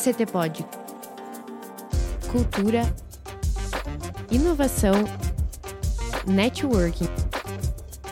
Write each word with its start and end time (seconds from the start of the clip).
CTPod. 0.00 0.64
Cultura, 2.32 2.90
inovação, 4.30 4.94
networking 6.26 7.04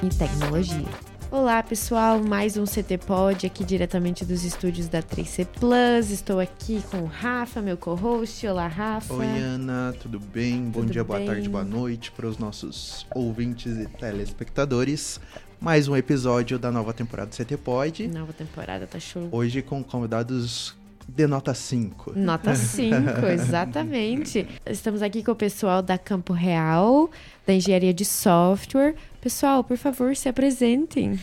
e 0.03 0.11
tecnologia. 0.11 0.85
Olá 1.31 1.63
pessoal, 1.63 2.23
mais 2.23 2.59
um 2.59 2.65
CT 2.65 2.99
Pod 3.07 3.47
aqui 3.47 3.65
diretamente 3.65 4.23
dos 4.23 4.45
estúdios 4.45 4.87
da 4.87 5.03
3C 5.03 5.47
Plus. 5.47 6.11
Estou 6.11 6.41
aqui 6.41 6.83
com 6.91 6.99
o 6.99 7.07
Rafa, 7.07 7.63
meu 7.63 7.79
co-host. 7.79 8.47
Olá, 8.47 8.67
Rafa. 8.67 9.15
Oi, 9.15 9.27
Ana, 9.27 9.95
tudo 9.99 10.21
bem? 10.21 10.65
Bom 10.65 10.81
Tudo 10.81 10.93
dia, 10.93 11.05
boa 11.05 11.19
bem? 11.19 11.29
tarde, 11.29 11.49
boa 11.49 11.65
noite 11.65 12.13
para 12.13 12.27
os 12.27 12.37
nossos 12.37 13.07
ouvintes 13.15 13.79
e 13.79 13.87
telespectadores. 13.87 15.19
Mais 15.59 15.89
um 15.89 15.97
episódio 15.97 16.59
da 16.59 16.71
nova 16.71 16.93
temporada 16.93 17.31
do 17.31 17.37
CT 17.37 17.57
Pod. 17.57 18.09
Nova 18.09 18.33
temporada 18.33 18.87
tá 18.87 19.01
show. 19.01 19.29
Hoje 19.33 19.61
com 19.63 19.83
convidados 19.83 20.78
de 21.09 21.27
nota 21.27 21.55
5. 21.55 22.13
Nota 22.15 22.55
5, 22.55 23.27
exatamente. 23.33 24.47
Estamos 24.67 25.03
aqui 25.03 25.25
com 25.25 25.33
o 25.33 25.37
pessoal 25.37 25.83
da 25.83 25.97
Campo 25.97 26.33
Real, 26.35 27.11
da 27.47 27.55
Engenharia 27.55 27.95
de 27.95 28.05
Software. 28.05 28.95
Pessoal, 29.21 29.65
por 29.65 29.79
favor, 29.79 30.15
se 30.15 30.29
apresentem. 30.29 31.19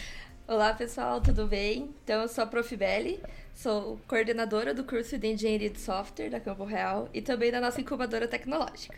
Olá 0.48 0.74
pessoal, 0.74 1.22
tudo 1.22 1.48
bem? 1.48 1.90
Então 2.04 2.22
eu 2.22 2.28
sou 2.28 2.44
a 2.44 2.48
Prof. 2.48 2.76
Belli, 2.76 3.20
sou 3.54 4.00
coordenadora 4.08 4.74
do 4.74 4.84
curso 4.84 5.18
de 5.18 5.28
Engenharia 5.28 5.70
de 5.70 5.80
Software 5.80 6.30
da 6.30 6.40
Campo 6.40 6.66
Real 6.66 7.08
e 7.14 7.22
também 7.22 7.52
da 7.52 7.62
nossa 7.62 7.80
incubadora 7.80 8.28
tecnológica. 8.28 8.98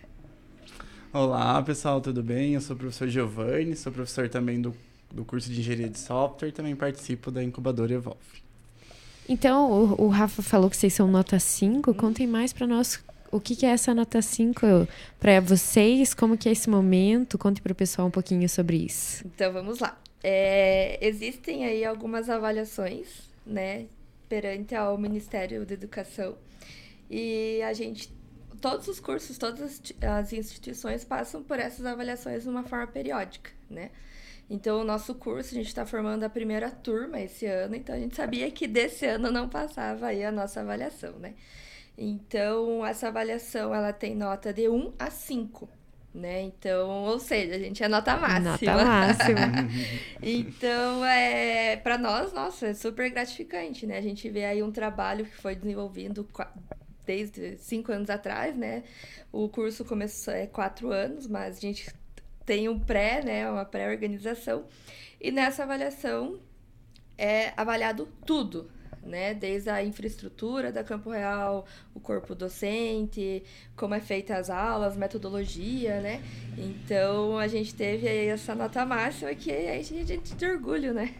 Olá, 1.13 1.61
pessoal, 1.61 2.01
tudo 2.01 2.21
bem? 2.21 2.53
Eu 2.53 2.61
sou 2.61 2.75
o 2.75 2.79
professor 2.79 3.07
Giovanni, 3.07 3.75
sou 3.75 3.91
professor 3.91 4.27
também 4.29 4.61
do, 4.61 4.75
do 5.11 5.23
curso 5.23 5.49
de 5.49 5.59
Engenharia 5.59 5.89
de 5.89 5.99
Software 5.99 6.49
e 6.49 6.51
também 6.51 6.75
participo 6.75 7.31
da 7.31 7.41
incubadora 7.43 7.93
Evolve. 7.93 8.46
Então, 9.29 9.71
o, 9.71 10.05
o 10.05 10.07
Rafa 10.07 10.41
falou 10.41 10.69
que 10.69 10.77
vocês 10.77 10.93
são 10.93 11.07
nota 11.07 11.37
5. 11.39 11.93
Contem 11.95 12.25
mais 12.27 12.53
para 12.53 12.65
nós 12.65 13.03
o 13.31 13.39
que, 13.39 13.55
que 13.55 13.65
é 13.65 13.69
essa 13.69 13.93
nota 13.93 14.21
5 14.21 14.87
para 15.19 15.39
vocês, 15.41 16.13
como 16.13 16.37
que 16.37 16.47
é 16.47 16.51
esse 16.53 16.69
momento. 16.69 17.37
Contem 17.37 17.61
para 17.61 17.71
o 17.73 17.75
pessoal 17.75 18.07
um 18.07 18.11
pouquinho 18.11 18.47
sobre 18.47 18.77
isso. 18.77 19.25
Então 19.25 19.51
vamos 19.51 19.79
lá. 19.79 19.99
É, 20.23 20.97
existem 21.05 21.65
aí 21.65 21.83
algumas 21.85 22.29
avaliações, 22.29 23.07
né, 23.45 23.85
perante 24.27 24.73
ao 24.75 24.97
Ministério 24.97 25.65
da 25.65 25.73
Educação 25.73 26.35
e 27.09 27.61
a 27.61 27.71
gente, 27.71 28.11
todos 28.59 28.87
os 28.87 28.99
cursos, 28.99 29.37
todas 29.37 29.61
as, 29.61 29.79
ti- 29.79 29.95
as 30.01 30.33
instituições 30.33 31.03
passam 31.05 31.43
por 31.43 31.59
essas 31.59 31.85
avaliações 31.85 32.43
de 32.43 32.49
uma 32.49 32.63
forma 32.63 32.87
periódica, 32.87 33.51
né? 33.69 33.91
Então, 34.49 34.79
o 34.79 34.83
nosso 34.83 35.13
curso, 35.15 35.51
a 35.53 35.57
gente 35.57 35.67
está 35.67 35.85
formando 35.85 36.23
a 36.23 36.29
primeira 36.29 36.71
turma 36.71 37.19
esse 37.19 37.45
ano, 37.45 37.75
então 37.75 37.93
a 37.93 37.99
gente 37.99 38.15
sabia 38.15 38.49
que 38.49 38.65
desse 38.65 39.05
ano 39.05 39.29
não 39.29 39.49
passava 39.49 40.07
aí 40.07 40.23
a 40.23 40.31
nossa 40.31 40.61
avaliação, 40.61 41.19
né? 41.19 41.33
Então, 41.97 42.85
essa 42.85 43.07
avaliação, 43.09 43.73
ela 43.73 43.91
tem 43.91 44.15
nota 44.15 44.53
de 44.53 44.69
1 44.69 44.93
a 44.97 45.09
5, 45.09 45.67
né? 46.13 46.43
Então, 46.43 46.89
ou 47.05 47.19
seja, 47.19 47.55
a 47.55 47.59
gente 47.59 47.83
é 47.83 47.89
nota 47.89 48.15
máxima. 48.15 48.51
Nota 48.51 48.85
máxima. 48.85 49.39
Então, 50.21 51.03
é, 51.05 51.75
para 51.77 51.97
nós, 51.97 52.31
nossa, 52.31 52.67
é 52.67 52.73
super 52.73 53.09
gratificante, 53.09 53.85
né? 53.85 53.97
A 53.97 54.01
gente 54.01 54.29
vê 54.29 54.45
aí 54.45 54.63
um 54.63 54.71
trabalho 54.71 55.25
que 55.25 55.35
foi 55.35 55.55
desenvolvido 55.55 56.27
desde 57.05 57.57
cinco 57.57 57.91
anos 57.91 58.09
atrás, 58.09 58.55
né? 58.55 58.83
O 59.31 59.49
curso 59.49 59.83
começou 59.83 60.33
é 60.33 60.47
quatro 60.47 60.91
anos, 60.91 61.27
mas 61.27 61.57
a 61.57 61.61
gente 61.61 61.89
tem 62.47 62.69
um 62.69 62.79
pré, 62.79 63.21
né? 63.23 63.47
Uma 63.51 63.65
pré-organização. 63.65 64.63
E 65.19 65.29
nessa 65.31 65.63
avaliação 65.63 66.39
é 67.17 67.51
avaliado 67.57 68.07
tudo, 68.25 68.71
né? 69.03 69.33
Desde 69.33 69.69
a 69.69 69.83
infraestrutura 69.83 70.71
da 70.71 70.81
Campo 70.81 71.09
Real, 71.09 71.65
o 71.93 71.99
corpo 71.99 72.33
docente, 72.33 73.43
como 73.75 73.93
é 73.93 73.99
feita 73.99 74.37
as 74.37 74.49
aulas, 74.49 74.95
metodologia, 74.95 75.99
né? 75.99 76.23
Então 76.57 77.37
a 77.37 77.47
gente 77.47 77.75
teve 77.75 78.07
aí 78.07 78.27
essa 78.27 78.55
nota 78.55 78.85
máxima 78.85 79.35
que 79.35 79.51
a 79.51 79.75
gente, 79.83 79.99
a 79.99 80.05
gente 80.05 80.35
tem 80.35 80.49
orgulho, 80.49 80.93
né? 80.93 81.13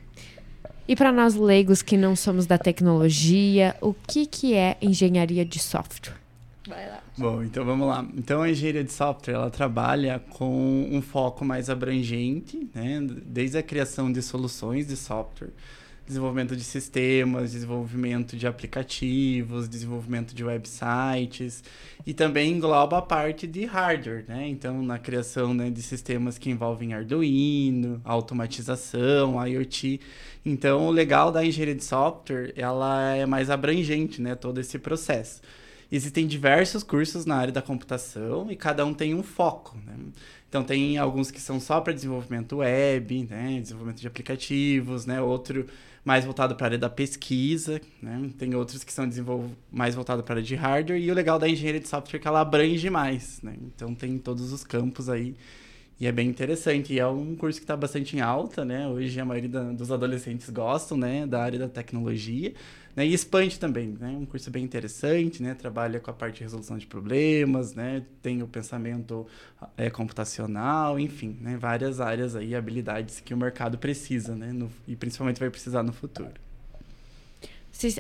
E 0.88 0.96
para 0.96 1.12
nós 1.12 1.36
leigos 1.36 1.82
que 1.82 1.98
não 1.98 2.16
somos 2.16 2.46
da 2.46 2.58
tecnologia, 2.58 3.76
o 3.82 3.94
que, 3.94 4.26
que 4.26 4.54
é 4.54 4.78
engenharia 4.82 5.44
de 5.44 5.60
software? 5.60 6.27
Vai 6.68 6.90
lá. 6.90 7.02
Bom, 7.18 7.42
então 7.44 7.64
vamos 7.64 7.88
lá. 7.88 8.06
Então 8.16 8.42
a 8.42 8.50
engenharia 8.50 8.84
de 8.84 8.92
software 8.92 9.36
ela 9.36 9.50
trabalha 9.50 10.20
com 10.32 10.88
um 10.92 11.02
foco 11.02 11.46
mais 11.46 11.70
abrangente, 11.70 12.70
né? 12.76 13.00
Desde 13.26 13.58
a 13.58 13.64
criação 13.64 14.12
de 14.12 14.22
soluções 14.22 14.88
de 14.88 14.98
software, 14.98 15.52
desenvolvimento 16.06 16.56
de 16.56 16.64
sistemas, 16.64 17.54
desenvolvimento 17.54 18.36
de 18.36 18.46
aplicativos, 18.46 19.70
desenvolvimento 19.70 20.36
de 20.36 20.44
websites 20.44 21.64
e 22.06 22.14
também 22.14 22.52
engloba 22.54 22.98
a 22.98 23.02
parte 23.02 23.48
de 23.48 23.66
hardware, 23.66 24.26
né? 24.28 24.48
Então 24.50 24.82
na 24.84 25.00
criação 25.00 25.54
né, 25.54 25.70
de 25.70 25.82
sistemas 25.82 26.38
que 26.38 26.50
envolvem 26.50 26.94
Arduino, 26.94 28.02
automatização, 28.04 29.46
IoT. 29.48 30.02
Então 30.46 30.88
o 30.88 30.92
legal 30.92 31.32
da 31.32 31.46
engenharia 31.46 31.76
de 31.76 31.84
software 31.84 32.52
ela 32.58 33.16
é 33.16 33.26
mais 33.26 33.50
abrangente, 33.50 34.22
né? 34.22 34.36
Todo 34.36 34.60
esse 34.60 34.78
processo. 34.78 35.42
Existem 35.92 36.28
diversos 36.28 36.84
cursos 36.84 37.26
na 37.26 37.36
área 37.36 37.54
da 37.54 37.62
computação 37.62 38.52
e 38.52 38.56
cada 38.56 38.86
um 38.86 38.94
tem 38.94 39.14
um 39.14 39.24
foco. 39.24 39.78
Né? 39.86 39.94
Então, 40.50 40.64
tem 40.64 40.98
alguns 40.98 41.32
que 41.32 41.40
são 41.40 41.60
só 41.60 41.80
para 41.80 41.94
desenvolvimento 41.94 42.58
web, 42.58 43.26
né? 43.30 43.60
desenvolvimento 43.62 44.02
de 44.02 44.08
aplicativos, 44.08 45.06
né? 45.06 45.22
outro 45.22 45.66
mais 46.04 46.24
voltado 46.26 46.56
para 46.56 46.66
a 46.66 46.68
área 46.68 46.78
da 46.78 46.90
pesquisa, 46.90 47.82
né? 48.02 48.30
tem 48.38 48.54
outros 48.56 48.84
que 48.84 48.92
são 48.94 49.08
desenvol... 49.08 49.50
mais 49.72 49.96
voltados 49.96 50.24
para 50.24 50.36
a 50.36 50.38
área 50.38 50.44
de 50.44 50.56
hardware. 50.56 51.02
E 51.02 51.10
o 51.12 51.14
legal 51.14 51.40
da 51.40 51.48
engenharia 51.48 51.82
de 51.82 51.88
software 51.88 52.18
é 52.18 52.22
que 52.22 52.28
ela 52.28 52.42
abrange 52.42 52.90
mais. 52.90 53.42
Né? 53.42 53.56
Então, 53.62 53.96
tem 53.96 54.18
todos 54.18 54.52
os 54.52 54.64
campos 54.64 55.10
aí. 55.10 55.36
E 56.00 56.06
é 56.06 56.12
bem 56.12 56.30
interessante. 56.30 56.94
E 56.94 57.00
é 57.00 57.08
um 57.08 57.36
curso 57.36 57.60
que 57.60 57.64
está 57.64 57.76
bastante 57.76 58.16
em 58.16 58.20
alta, 58.22 58.64
né? 58.64 58.88
Hoje 58.88 59.20
a 59.20 59.26
maioria 59.26 59.50
da- 59.50 59.72
dos 59.72 59.92
adolescentes 59.92 60.50
gostam, 60.50 60.98
né? 60.98 61.26
Da 61.26 61.42
área 61.44 61.58
da 61.58 61.68
tecnologia. 61.68 62.54
Né? 62.98 63.06
E 63.06 63.14
expande 63.14 63.60
também, 63.60 63.96
né? 64.00 64.08
Um 64.10 64.26
curso 64.26 64.50
bem 64.50 64.64
interessante, 64.64 65.44
né? 65.44 65.54
Trabalha 65.54 66.00
com 66.00 66.10
a 66.10 66.14
parte 66.14 66.38
de 66.38 66.42
resolução 66.42 66.80
de 66.80 66.88
problemas, 66.88 67.76
né? 67.76 68.04
Tem 68.24 68.42
o 68.42 68.48
pensamento 68.48 69.28
é, 69.78 69.88
computacional, 69.92 71.00
enfim, 71.00 71.38
né? 71.40 71.58
Várias 71.58 72.02
áreas 72.02 72.36
aí, 72.36 72.56
habilidades 72.56 73.20
que 73.20 73.36
o 73.36 73.38
mercado 73.38 73.78
precisa, 73.78 74.36
né? 74.36 74.52
No- 74.52 74.72
e 74.88 74.96
principalmente 74.96 75.40
vai 75.40 75.52
precisar 75.52 75.84
no 75.84 75.94
futuro. 75.94 76.34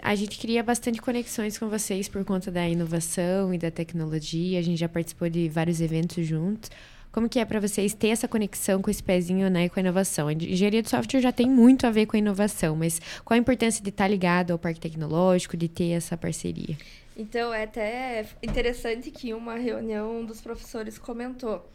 A 0.01 0.15
gente 0.15 0.39
cria 0.39 0.63
bastante 0.63 0.99
conexões 0.99 1.59
com 1.59 1.69
vocês 1.69 2.09
por 2.09 2.25
conta 2.25 2.49
da 2.49 2.67
inovação 2.67 3.53
e 3.53 3.59
da 3.59 3.69
tecnologia. 3.69 4.57
A 4.57 4.63
gente 4.63 4.79
já 4.79 4.89
participou 4.89 5.29
de 5.29 5.47
vários 5.47 5.79
eventos 5.79 6.25
juntos. 6.25 6.71
Como 7.17 7.27
que 7.27 7.39
é 7.39 7.45
para 7.45 7.59
vocês 7.59 7.95
ter 7.95 8.09
essa 8.09 8.27
conexão 8.27 8.79
com 8.79 8.91
esse 8.91 9.01
pezinho, 9.01 9.49
né, 9.49 9.67
com 9.69 9.79
a 9.79 9.81
inovação? 9.81 10.27
A 10.27 10.33
engenharia 10.33 10.83
de 10.83 10.89
software 10.91 11.19
já 11.19 11.31
tem 11.31 11.49
muito 11.49 11.87
a 11.87 11.89
ver 11.89 12.05
com 12.05 12.15
a 12.15 12.19
inovação, 12.19 12.75
mas 12.75 13.01
qual 13.25 13.35
a 13.35 13.39
importância 13.39 13.83
de 13.83 13.89
estar 13.89 14.07
ligado 14.07 14.51
ao 14.51 14.59
parque 14.59 14.79
tecnológico, 14.79 15.57
de 15.57 15.67
ter 15.67 15.93
essa 15.93 16.15
parceria? 16.15 16.77
Então 17.17 17.51
é 17.51 17.63
até 17.63 18.23
interessante 18.43 19.09
que 19.09 19.33
uma 19.33 19.55
reunião 19.55 20.19
um 20.19 20.25
dos 20.27 20.41
professores 20.41 20.99
comentou 20.99 21.67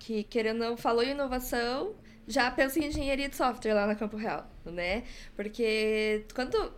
que, 0.00 0.24
querendo 0.24 0.64
ou 0.64 0.70
não, 0.70 0.76
falou 0.76 1.04
em 1.04 1.12
inovação, 1.12 1.94
já 2.26 2.50
pensa 2.50 2.80
em 2.80 2.86
engenharia 2.86 3.28
de 3.28 3.36
software 3.36 3.74
lá 3.74 3.86
na 3.86 3.94
Campo 3.94 4.16
Real, 4.16 4.50
né? 4.66 5.04
Porque 5.36 6.24
quando 6.34 6.72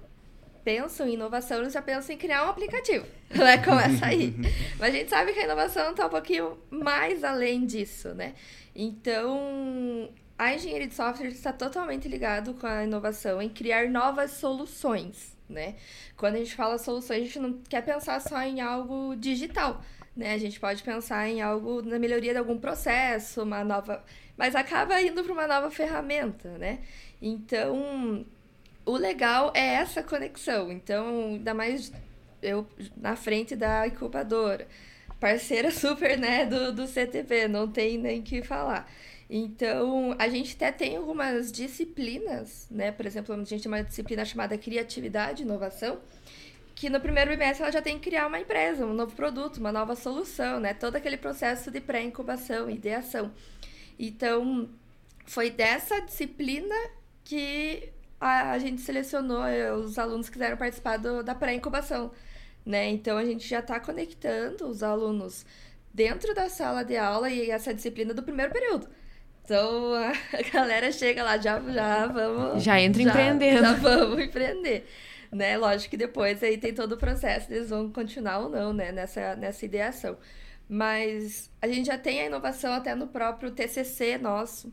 pensam 0.64 1.08
em 1.08 1.14
inovação, 1.14 1.60
eles 1.60 1.72
já 1.72 1.82
pensam 1.82 2.14
em 2.14 2.18
criar 2.18 2.46
um 2.46 2.50
aplicativo, 2.50 3.06
né? 3.30 3.58
Começa 3.58 4.06
aí. 4.06 4.34
Mas 4.78 4.94
a 4.94 4.98
gente 4.98 5.10
sabe 5.10 5.32
que 5.32 5.40
a 5.40 5.44
inovação 5.44 5.90
está 5.90 6.06
um 6.06 6.10
pouquinho 6.10 6.58
mais 6.70 7.24
além 7.24 7.66
disso, 7.66 8.14
né? 8.14 8.34
Então, 8.74 10.08
a 10.38 10.54
engenharia 10.54 10.88
de 10.88 10.94
software 10.94 11.28
está 11.28 11.52
totalmente 11.52 12.08
ligado 12.08 12.54
com 12.54 12.66
a 12.66 12.84
inovação 12.84 13.42
em 13.42 13.48
criar 13.48 13.88
novas 13.88 14.32
soluções, 14.32 15.36
né? 15.48 15.76
Quando 16.16 16.36
a 16.36 16.38
gente 16.38 16.54
fala 16.54 16.78
soluções, 16.78 17.20
a 17.22 17.24
gente 17.24 17.38
não 17.38 17.60
quer 17.68 17.82
pensar 17.82 18.20
só 18.20 18.40
em 18.42 18.60
algo 18.60 19.14
digital, 19.16 19.82
né? 20.16 20.34
A 20.34 20.38
gente 20.38 20.58
pode 20.58 20.82
pensar 20.82 21.28
em 21.28 21.42
algo 21.42 21.82
na 21.82 21.98
melhoria 21.98 22.32
de 22.32 22.38
algum 22.38 22.58
processo, 22.58 23.42
uma 23.42 23.64
nova, 23.64 24.04
mas 24.36 24.54
acaba 24.54 25.00
indo 25.00 25.22
para 25.22 25.32
uma 25.32 25.46
nova 25.46 25.70
ferramenta, 25.70 26.56
né? 26.58 26.80
Então, 27.20 28.24
o 28.84 28.96
legal 28.96 29.52
é 29.54 29.74
essa 29.74 30.02
conexão. 30.02 30.70
Então, 30.70 31.34
ainda 31.34 31.54
mais 31.54 31.92
eu 32.42 32.66
na 32.96 33.16
frente 33.16 33.54
da 33.54 33.86
incubadora, 33.86 34.66
parceira 35.18 35.70
super, 35.72 36.18
né, 36.18 36.46
do, 36.46 36.72
do 36.72 36.86
CTP, 36.86 37.48
não 37.48 37.68
tem 37.68 37.98
nem 37.98 38.22
que 38.22 38.42
falar. 38.42 38.90
Então, 39.28 40.16
a 40.18 40.28
gente 40.28 40.56
até 40.56 40.72
tem 40.72 40.96
algumas 40.96 41.52
disciplinas, 41.52 42.66
né? 42.68 42.90
Por 42.90 43.06
exemplo, 43.06 43.32
a 43.32 43.44
gente 43.44 43.62
tem 43.62 43.70
uma 43.70 43.84
disciplina 43.84 44.24
chamada 44.24 44.58
Criatividade 44.58 45.42
e 45.42 45.44
Inovação, 45.44 46.00
que 46.74 46.90
no 46.90 46.98
primeiro 46.98 47.30
bimestre 47.30 47.62
ela 47.62 47.70
já 47.70 47.80
tem 47.80 47.96
que 47.96 48.10
criar 48.10 48.26
uma 48.26 48.40
empresa, 48.40 48.84
um 48.84 48.92
novo 48.92 49.14
produto, 49.14 49.58
uma 49.58 49.70
nova 49.70 49.94
solução, 49.94 50.58
né? 50.58 50.74
Todo 50.74 50.96
aquele 50.96 51.16
processo 51.16 51.70
de 51.70 51.80
pré-incubação, 51.80 52.68
ideação. 52.68 53.30
Então, 53.96 54.68
foi 55.26 55.48
dessa 55.48 56.00
disciplina 56.00 56.74
que 57.22 57.92
a, 58.20 58.52
a 58.52 58.58
gente 58.58 58.80
selecionou, 58.82 59.44
eh, 59.46 59.72
os 59.72 59.98
alunos 59.98 60.28
quiseram 60.28 60.56
participar 60.56 60.98
do, 60.98 61.22
da 61.22 61.34
pré-incubação. 61.34 62.12
né? 62.64 62.88
Então 62.90 63.16
a 63.18 63.24
gente 63.24 63.48
já 63.48 63.60
está 63.60 63.80
conectando 63.80 64.66
os 64.68 64.82
alunos 64.82 65.46
dentro 65.92 66.34
da 66.34 66.48
sala 66.48 66.84
de 66.84 66.96
aula 66.96 67.30
e 67.30 67.50
essa 67.50 67.74
disciplina 67.74 68.14
do 68.14 68.22
primeiro 68.22 68.52
período. 68.52 68.88
Então 69.44 69.94
a 69.94 70.12
galera 70.52 70.92
chega 70.92 71.22
lá, 71.24 71.38
já, 71.38 71.60
já 71.60 72.06
vamos. 72.06 72.62
Já 72.62 72.80
entra 72.80 73.02
já, 73.02 73.10
empreendendo. 73.10 73.60
Já 73.62 73.72
vamos 73.74 74.20
empreender. 74.20 74.86
Né? 75.32 75.56
Lógico 75.56 75.90
que 75.90 75.96
depois 75.96 76.42
aí 76.42 76.58
tem 76.58 76.74
todo 76.74 76.92
o 76.92 76.96
processo, 76.98 77.52
eles 77.52 77.70
vão 77.70 77.90
continuar 77.92 78.40
ou 78.40 78.48
não, 78.50 78.72
né? 78.72 78.92
Nessa, 78.92 79.36
nessa 79.36 79.64
ideação. 79.64 80.16
Mas 80.68 81.50
a 81.60 81.66
gente 81.68 81.86
já 81.86 81.98
tem 81.98 82.20
a 82.20 82.26
inovação 82.26 82.72
até 82.72 82.94
no 82.94 83.08
próprio 83.08 83.50
TCC 83.50 84.18
nosso. 84.18 84.72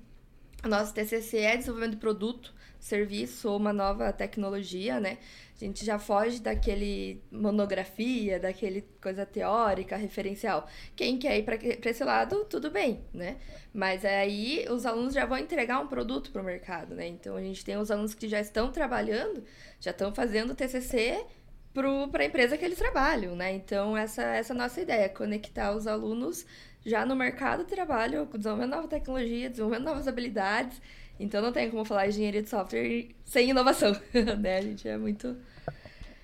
O 0.63 0.67
nosso 0.67 0.93
TCC 0.93 1.37
é 1.39 1.57
desenvolvimento 1.57 1.91
de 1.91 1.97
produto, 1.97 2.53
serviço 2.79 3.49
ou 3.49 3.57
uma 3.57 3.73
nova 3.73 4.11
tecnologia, 4.13 4.99
né? 4.99 5.17
A 5.55 5.65
gente 5.65 5.83
já 5.83 5.97
foge 5.97 6.39
daquele 6.39 7.21
monografia, 7.31 8.39
daquele 8.39 8.83
coisa 9.01 9.25
teórica, 9.25 9.97
referencial. 9.97 10.67
Quem 10.95 11.17
quer 11.17 11.37
ir 11.37 11.43
para 11.43 11.89
esse 11.89 12.03
lado, 12.03 12.45
tudo 12.45 12.69
bem, 12.69 13.03
né? 13.11 13.37
Mas 13.73 14.05
aí 14.05 14.65
os 14.69 14.85
alunos 14.85 15.13
já 15.15 15.25
vão 15.25 15.37
entregar 15.37 15.79
um 15.79 15.87
produto 15.87 16.31
para 16.31 16.41
o 16.41 16.45
mercado, 16.45 16.93
né? 16.93 17.07
Então 17.07 17.35
a 17.35 17.41
gente 17.41 17.65
tem 17.65 17.75
os 17.75 17.89
alunos 17.89 18.13
que 18.13 18.27
já 18.27 18.39
estão 18.39 18.71
trabalhando, 18.71 19.43
já 19.79 19.91
estão 19.91 20.13
fazendo 20.13 20.53
TCC 20.53 21.25
para 21.73 22.23
a 22.23 22.25
empresa 22.25 22.57
que 22.57 22.65
eles 22.65 22.77
trabalham, 22.77 23.35
né? 23.35 23.53
Então 23.53 23.97
essa 23.97 24.21
essa 24.21 24.53
é 24.53 24.55
a 24.55 24.57
nossa 24.57 24.79
ideia, 24.81 25.09
conectar 25.09 25.75
os 25.75 25.87
alunos 25.87 26.45
já 26.85 27.05
no 27.05 27.15
mercado 27.15 27.63
de 27.63 27.69
trabalho, 27.69 28.25
desenvolvendo 28.33 28.69
nova 28.71 28.87
tecnologia, 28.87 29.49
desenvolvendo 29.49 29.83
novas 29.83 30.07
habilidades 30.07 30.81
então 31.19 31.41
não 31.41 31.51
tem 31.51 31.69
como 31.69 31.83
falar 31.85 32.07
engenharia 32.07 32.41
de 32.41 32.49
software 32.49 33.09
sem 33.25 33.49
inovação, 33.49 33.95
né? 34.39 34.57
A 34.57 34.61
gente 34.61 34.87
é 34.87 34.97
muito 34.97 35.35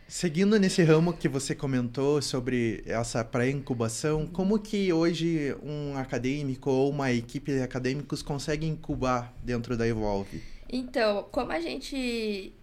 Seguindo 0.07 0.59
nesse 0.59 0.83
ramo 0.83 1.13
que 1.13 1.27
você 1.27 1.55
comentou 1.55 2.21
sobre 2.21 2.83
essa 2.85 3.25
pré-incubação, 3.25 4.27
como 4.27 4.59
que 4.59 4.93
hoje 4.93 5.55
um 5.63 5.97
acadêmico 5.97 6.69
ou 6.69 6.91
uma 6.91 7.11
equipe 7.11 7.51
de 7.51 7.61
acadêmicos 7.61 8.21
consegue 8.21 8.67
incubar 8.67 9.33
dentro 9.41 9.75
da 9.75 9.87
Evolve? 9.87 10.43
Então, 10.69 11.27
como 11.31 11.51
a 11.51 11.59
gente 11.59 12.53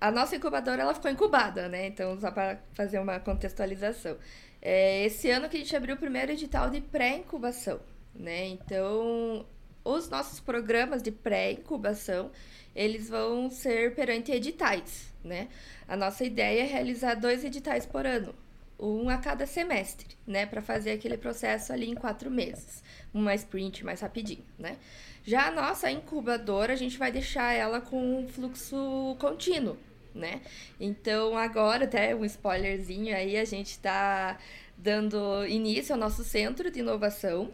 a 0.00 0.10
nossa 0.10 0.36
incubadora 0.36 0.82
ela 0.82 0.94
ficou 0.94 1.10
incubada, 1.10 1.68
né? 1.68 1.86
Então, 1.86 2.16
só 2.20 2.30
para 2.30 2.60
fazer 2.74 2.98
uma 2.98 3.18
contextualização. 3.18 4.16
É, 4.60 5.04
esse 5.04 5.30
ano 5.30 5.48
que 5.48 5.56
a 5.56 5.60
gente 5.60 5.74
abriu 5.74 5.96
o 5.96 5.98
primeiro 5.98 6.30
edital 6.30 6.70
de 6.70 6.80
pré-incubação, 6.80 7.80
né? 8.14 8.46
Então, 8.48 9.46
os 9.84 10.08
nossos 10.08 10.40
programas 10.40 11.02
de 11.02 11.10
pré-incubação, 11.10 12.30
eles 12.74 13.08
vão 13.08 13.50
ser 13.50 13.94
perante 13.94 14.32
editais, 14.32 15.12
né? 15.22 15.48
A 15.86 15.96
nossa 15.96 16.24
ideia 16.24 16.62
é 16.62 16.66
realizar 16.66 17.14
dois 17.14 17.44
editais 17.44 17.84
por 17.84 18.06
ano, 18.06 18.34
um 18.78 19.08
a 19.08 19.18
cada 19.18 19.46
semestre, 19.46 20.16
né? 20.26 20.46
Para 20.46 20.62
fazer 20.62 20.92
aquele 20.92 21.16
processo 21.16 21.72
ali 21.72 21.88
em 21.88 21.94
quatro 21.94 22.30
meses, 22.30 22.82
uma 23.12 23.34
sprint 23.34 23.84
mais 23.84 24.00
rapidinho, 24.00 24.44
né? 24.58 24.76
Já 25.24 25.48
a 25.48 25.50
nossa 25.50 25.90
incubadora, 25.90 26.72
a 26.72 26.76
gente 26.76 26.98
vai 26.98 27.12
deixar 27.12 27.52
ela 27.52 27.80
com 27.80 28.20
um 28.20 28.28
fluxo 28.28 29.16
contínuo, 29.18 29.76
né? 30.14 30.40
Então, 30.80 31.36
agora, 31.36 31.84
até 31.84 32.14
um 32.14 32.24
spoilerzinho 32.24 33.14
aí, 33.14 33.36
a 33.36 33.44
gente 33.44 33.70
está 33.70 34.38
dando 34.76 35.46
início 35.46 35.94
ao 35.94 35.98
nosso 35.98 36.24
centro 36.24 36.70
de 36.70 36.80
inovação, 36.80 37.52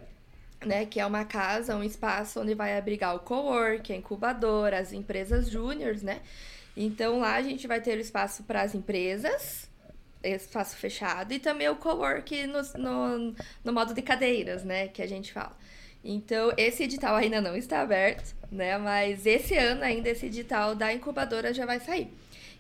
né, 0.65 0.85
que 0.87 1.01
é 1.01 1.07
uma 1.07 1.25
casa, 1.25 1.77
um 1.77 1.83
espaço 1.83 2.41
onde 2.41 2.55
vai 2.55 2.77
abrigar 2.77 3.15
o 3.15 3.21
co-work, 3.21 3.93
a 3.93 3.97
incubadora, 3.97 4.79
as 4.79 4.93
empresas 4.93 5.49
júniores, 5.49 6.03
né? 6.03 6.21
Então 6.77 7.21
lá 7.21 7.35
a 7.35 7.43
gente 7.43 7.67
vai 7.67 7.81
ter 7.81 7.97
o 7.97 8.01
espaço 8.01 8.43
para 8.45 8.62
as 8.62 8.75
empresas, 8.75 9.69
espaço 10.23 10.77
fechado, 10.77 11.33
e 11.33 11.39
também 11.39 11.69
o 11.69 11.77
co-work 11.77 12.47
no, 12.47 12.62
no, 12.79 13.35
no 13.65 13.73
modo 13.73 13.95
de 13.95 14.03
cadeiras, 14.03 14.65
né, 14.65 14.89
que 14.89 15.03
a 15.03 15.07
gente 15.07 15.33
fala. 15.33 15.57
Então, 16.03 16.53
esse 16.57 16.85
edital 16.85 17.15
ainda 17.17 17.41
não 17.43 17.55
está 17.55 17.83
aberto, 17.83 18.35
né? 18.51 18.79
Mas 18.79 19.27
esse 19.27 19.55
ano 19.55 19.83
ainda 19.85 20.09
esse 20.09 20.27
edital 20.27 20.75
da 20.75 20.93
incubadora 20.93 21.53
já 21.53 21.67
vai 21.67 21.79
sair. 21.79 22.09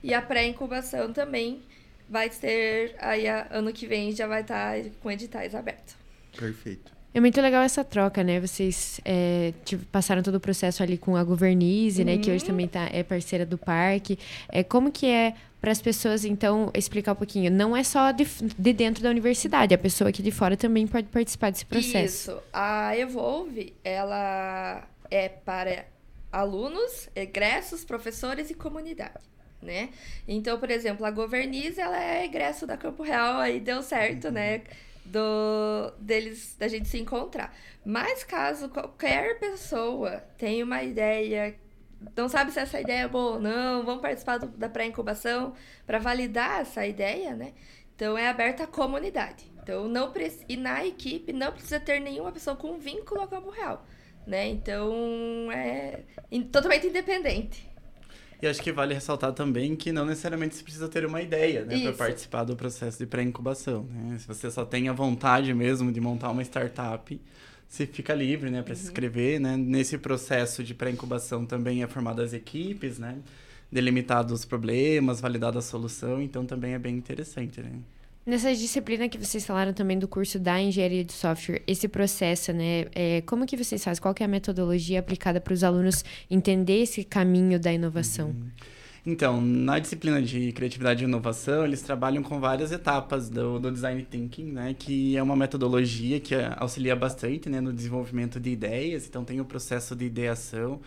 E 0.02 0.12
a 0.12 0.20
pré-incubação 0.20 1.12
também 1.12 1.62
vai 2.08 2.28
ter 2.28 2.94
aí 2.98 3.26
ano 3.28 3.72
que 3.72 3.86
vem 3.86 4.12
já 4.12 4.26
vai 4.26 4.42
estar 4.42 4.76
tá 4.76 4.90
com 5.00 5.10
editais 5.10 5.54
abertos. 5.54 5.94
Perfeito. 6.36 6.99
É 7.12 7.18
muito 7.18 7.40
legal 7.40 7.62
essa 7.62 7.82
troca, 7.82 8.22
né? 8.22 8.38
Vocês 8.38 9.00
é, 9.04 9.52
tipo, 9.64 9.84
passaram 9.86 10.22
todo 10.22 10.36
o 10.36 10.40
processo 10.40 10.82
ali 10.82 10.96
com 10.96 11.16
a 11.16 11.24
Governise, 11.24 12.02
uhum. 12.02 12.06
né? 12.06 12.18
Que 12.18 12.30
hoje 12.30 12.44
também 12.44 12.68
tá, 12.68 12.88
é 12.92 13.02
parceira 13.02 13.44
do 13.44 13.58
parque. 13.58 14.18
É, 14.48 14.62
como 14.62 14.92
que 14.92 15.06
é 15.06 15.34
para 15.60 15.72
as 15.72 15.82
pessoas, 15.82 16.24
então, 16.24 16.70
explicar 16.72 17.12
um 17.12 17.16
pouquinho? 17.16 17.50
Não 17.50 17.76
é 17.76 17.82
só 17.82 18.12
de, 18.12 18.24
de, 18.24 18.72
dentro 18.72 19.02
da 19.02 19.10
universidade, 19.10 19.74
a 19.74 19.78
pessoa 19.78 20.10
aqui 20.10 20.22
de 20.22 20.30
fora 20.30 20.56
também 20.56 20.86
pode 20.86 21.08
participar 21.08 21.50
desse 21.50 21.66
processo. 21.66 22.30
Isso. 22.30 22.42
A 22.52 22.96
Evolve, 22.96 23.74
ela 23.84 24.86
é 25.10 25.28
para 25.28 25.86
alunos, 26.32 27.08
egressos, 27.14 27.84
professores 27.84 28.50
e 28.50 28.54
comunidade. 28.54 29.28
Né? 29.60 29.90
Então, 30.26 30.58
por 30.58 30.70
exemplo, 30.70 31.04
a 31.04 31.10
Governise, 31.10 31.80
ela 31.80 32.02
é 32.02 32.24
egresso 32.24 32.66
da 32.66 32.78
Campo 32.78 33.02
Real, 33.02 33.38
aí 33.40 33.60
deu 33.60 33.82
certo, 33.82 34.30
né? 34.30 34.62
Do 35.10 35.92
deles 35.98 36.56
da 36.58 36.68
gente 36.68 36.88
se 36.88 36.98
encontrar. 36.98 37.54
Mas 37.84 38.24
caso 38.24 38.68
qualquer 38.68 39.38
pessoa 39.38 40.18
tenha 40.38 40.64
uma 40.64 40.82
ideia, 40.82 41.54
não 42.16 42.28
sabe 42.28 42.52
se 42.52 42.60
essa 42.60 42.80
ideia 42.80 43.02
é 43.02 43.08
boa 43.08 43.34
ou 43.34 43.40
não, 43.40 43.84
vamos 43.84 44.02
participar 44.02 44.38
do, 44.38 44.46
da 44.48 44.68
pré-incubação 44.68 45.54
para 45.86 45.98
validar 45.98 46.60
essa 46.60 46.86
ideia, 46.86 47.34
né? 47.34 47.52
Então 47.94 48.16
é 48.16 48.28
aberta 48.28 48.64
à 48.64 48.66
comunidade. 48.66 49.50
Então 49.62 49.88
não 49.88 50.12
e 50.48 50.56
na 50.56 50.84
equipe 50.86 51.32
não 51.32 51.52
precisa 51.52 51.78
ter 51.78 52.00
nenhuma 52.00 52.32
pessoa 52.32 52.56
com 52.56 52.78
vínculo 52.78 53.20
ao 53.20 53.28
campo 53.28 53.50
real, 53.50 53.86
né? 54.26 54.48
Então 54.48 55.50
é 55.52 56.02
totalmente 56.50 56.86
independente. 56.86 57.69
E 58.42 58.46
acho 58.46 58.62
que 58.62 58.72
vale 58.72 58.94
ressaltar 58.94 59.32
também 59.32 59.76
que 59.76 59.92
não 59.92 60.06
necessariamente 60.06 60.54
se 60.54 60.62
precisa 60.62 60.88
ter 60.88 61.04
uma 61.04 61.20
ideia, 61.20 61.64
né, 61.64 61.78
para 61.80 61.92
participar 61.92 62.44
do 62.44 62.56
processo 62.56 62.98
de 62.98 63.06
pré-incubação. 63.06 63.84
Né? 63.84 64.18
Se 64.18 64.26
você 64.26 64.50
só 64.50 64.64
tem 64.64 64.88
a 64.88 64.92
vontade 64.92 65.52
mesmo 65.52 65.92
de 65.92 66.00
montar 66.00 66.30
uma 66.30 66.42
startup, 66.42 67.20
você 67.68 67.86
fica 67.86 68.14
livre, 68.14 68.50
né, 68.50 68.62
para 68.62 68.72
uhum. 68.72 68.76
se 68.76 68.84
inscrever, 68.84 69.38
né? 69.38 69.56
Nesse 69.56 69.96
processo 69.96 70.64
de 70.64 70.74
pré-incubação 70.74 71.46
também 71.46 71.82
é 71.82 71.86
formado 71.86 72.20
as 72.20 72.32
equipes, 72.32 72.98
né? 72.98 73.18
Delimitado 73.70 74.34
os 74.34 74.44
problemas, 74.44 75.20
validada 75.20 75.60
a 75.60 75.62
solução, 75.62 76.20
então 76.20 76.44
também 76.44 76.74
é 76.74 76.78
bem 76.78 76.96
interessante, 76.96 77.60
né? 77.60 77.70
Nessa 78.30 78.54
disciplina 78.54 79.08
que 79.08 79.18
vocês 79.18 79.44
falaram 79.44 79.72
também 79.72 79.98
do 79.98 80.06
curso 80.06 80.38
da 80.38 80.62
engenharia 80.62 81.02
de 81.02 81.12
software, 81.12 81.62
esse 81.66 81.88
processo, 81.88 82.52
né? 82.52 82.86
É, 82.94 83.22
como 83.22 83.44
que 83.44 83.56
vocês 83.56 83.82
fazem? 83.82 84.00
Qual 84.00 84.14
é 84.20 84.22
a 84.22 84.28
metodologia 84.28 85.00
aplicada 85.00 85.40
para 85.40 85.52
os 85.52 85.64
alunos 85.64 86.04
entender 86.30 86.80
esse 86.80 87.02
caminho 87.02 87.58
da 87.58 87.72
inovação? 87.72 88.28
Uhum. 88.28 88.46
Então, 89.04 89.40
na 89.40 89.80
disciplina 89.80 90.22
de 90.22 90.52
criatividade 90.52 91.02
e 91.02 91.08
inovação, 91.08 91.64
eles 91.64 91.82
trabalham 91.82 92.22
com 92.22 92.38
várias 92.38 92.70
etapas 92.70 93.28
do, 93.28 93.58
do 93.58 93.68
design 93.72 94.06
thinking, 94.08 94.52
né? 94.52 94.76
Que 94.78 95.16
é 95.16 95.22
uma 95.24 95.34
metodologia 95.34 96.20
que 96.20 96.36
auxilia 96.56 96.94
bastante 96.94 97.48
né, 97.48 97.60
no 97.60 97.72
desenvolvimento 97.72 98.38
de 98.38 98.50
ideias. 98.50 99.08
Então, 99.08 99.24
tem 99.24 99.40
o 99.40 99.44
processo 99.44 99.96
de 99.96 100.04
ideação 100.04 100.80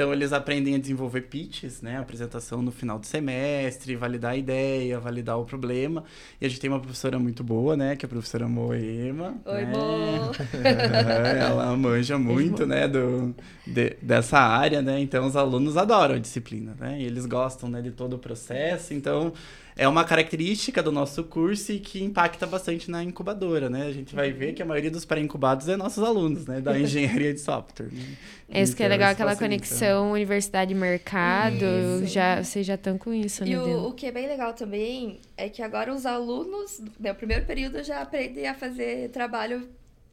então 0.00 0.14
eles 0.14 0.32
aprendem 0.32 0.74
a 0.74 0.78
desenvolver 0.78 1.20
pitches, 1.20 1.82
né? 1.82 1.98
Apresentação 1.98 2.62
no 2.62 2.72
final 2.72 2.98
do 2.98 3.04
semestre, 3.04 3.94
validar 3.96 4.32
a 4.32 4.36
ideia, 4.36 4.98
validar 4.98 5.38
o 5.38 5.44
problema. 5.44 6.04
E 6.40 6.46
a 6.46 6.48
gente 6.48 6.58
tem 6.58 6.70
uma 6.70 6.80
professora 6.80 7.18
muito 7.18 7.44
boa, 7.44 7.76
né? 7.76 7.94
Que 7.96 8.06
é 8.06 8.08
a 8.08 8.08
professora 8.08 8.48
Moema. 8.48 9.34
Oi, 9.44 9.66
né? 9.66 9.70
Mo! 9.70 10.32
Ela 11.38 11.76
manja 11.76 12.18
muito, 12.18 12.64
né? 12.64 12.88
Do, 12.88 13.34
de, 13.66 13.94
dessa 14.00 14.38
área, 14.38 14.80
né? 14.80 14.98
Então 15.00 15.26
os 15.26 15.36
alunos 15.36 15.76
adoram 15.76 16.14
a 16.14 16.18
disciplina, 16.18 16.74
né? 16.80 16.98
E 16.98 17.04
eles 17.04 17.26
gostam 17.26 17.68
né, 17.68 17.82
de 17.82 17.90
todo 17.90 18.14
o 18.14 18.18
processo. 18.18 18.94
Então 18.94 19.34
é 19.80 19.88
uma 19.88 20.04
característica 20.04 20.82
do 20.82 20.92
nosso 20.92 21.24
curso 21.24 21.72
e 21.72 21.80
que 21.80 22.04
impacta 22.04 22.46
bastante 22.46 22.90
na 22.90 23.02
incubadora, 23.02 23.70
né? 23.70 23.86
A 23.86 23.92
gente 23.92 24.14
vai 24.14 24.30
ver 24.30 24.52
que 24.52 24.60
a 24.60 24.66
maioria 24.66 24.90
dos 24.90 25.06
pré-incubados 25.06 25.68
é 25.68 25.74
nossos 25.74 26.04
alunos, 26.04 26.44
né? 26.44 26.60
Da 26.60 26.76
engenharia 26.78 27.32
de 27.32 27.40
software. 27.40 27.86
Né? 27.86 28.02
É 28.50 28.60
isso 28.60 28.76
que 28.76 28.82
é 28.82 28.86
então, 28.86 28.94
legal, 28.94 29.12
aquela 29.12 29.34
conexão 29.34 30.12
universidade-mercado, 30.12 32.04
já, 32.04 32.44
vocês 32.44 32.66
já 32.66 32.74
estão 32.74 32.98
com 32.98 33.14
isso, 33.14 33.42
né? 33.42 33.52
E 33.52 33.56
o, 33.56 33.88
o, 33.88 33.94
que 33.94 34.04
é 34.04 34.12
bem 34.12 34.28
legal 34.28 34.52
também 34.52 35.18
é 35.34 35.48
que 35.48 35.62
agora 35.62 35.94
os 35.94 36.04
alunos, 36.04 36.78
no 36.98 37.14
primeiro 37.14 37.46
período, 37.46 37.82
já 37.82 38.02
aprendem 38.02 38.46
a 38.46 38.52
fazer 38.52 39.08
trabalho 39.08 39.66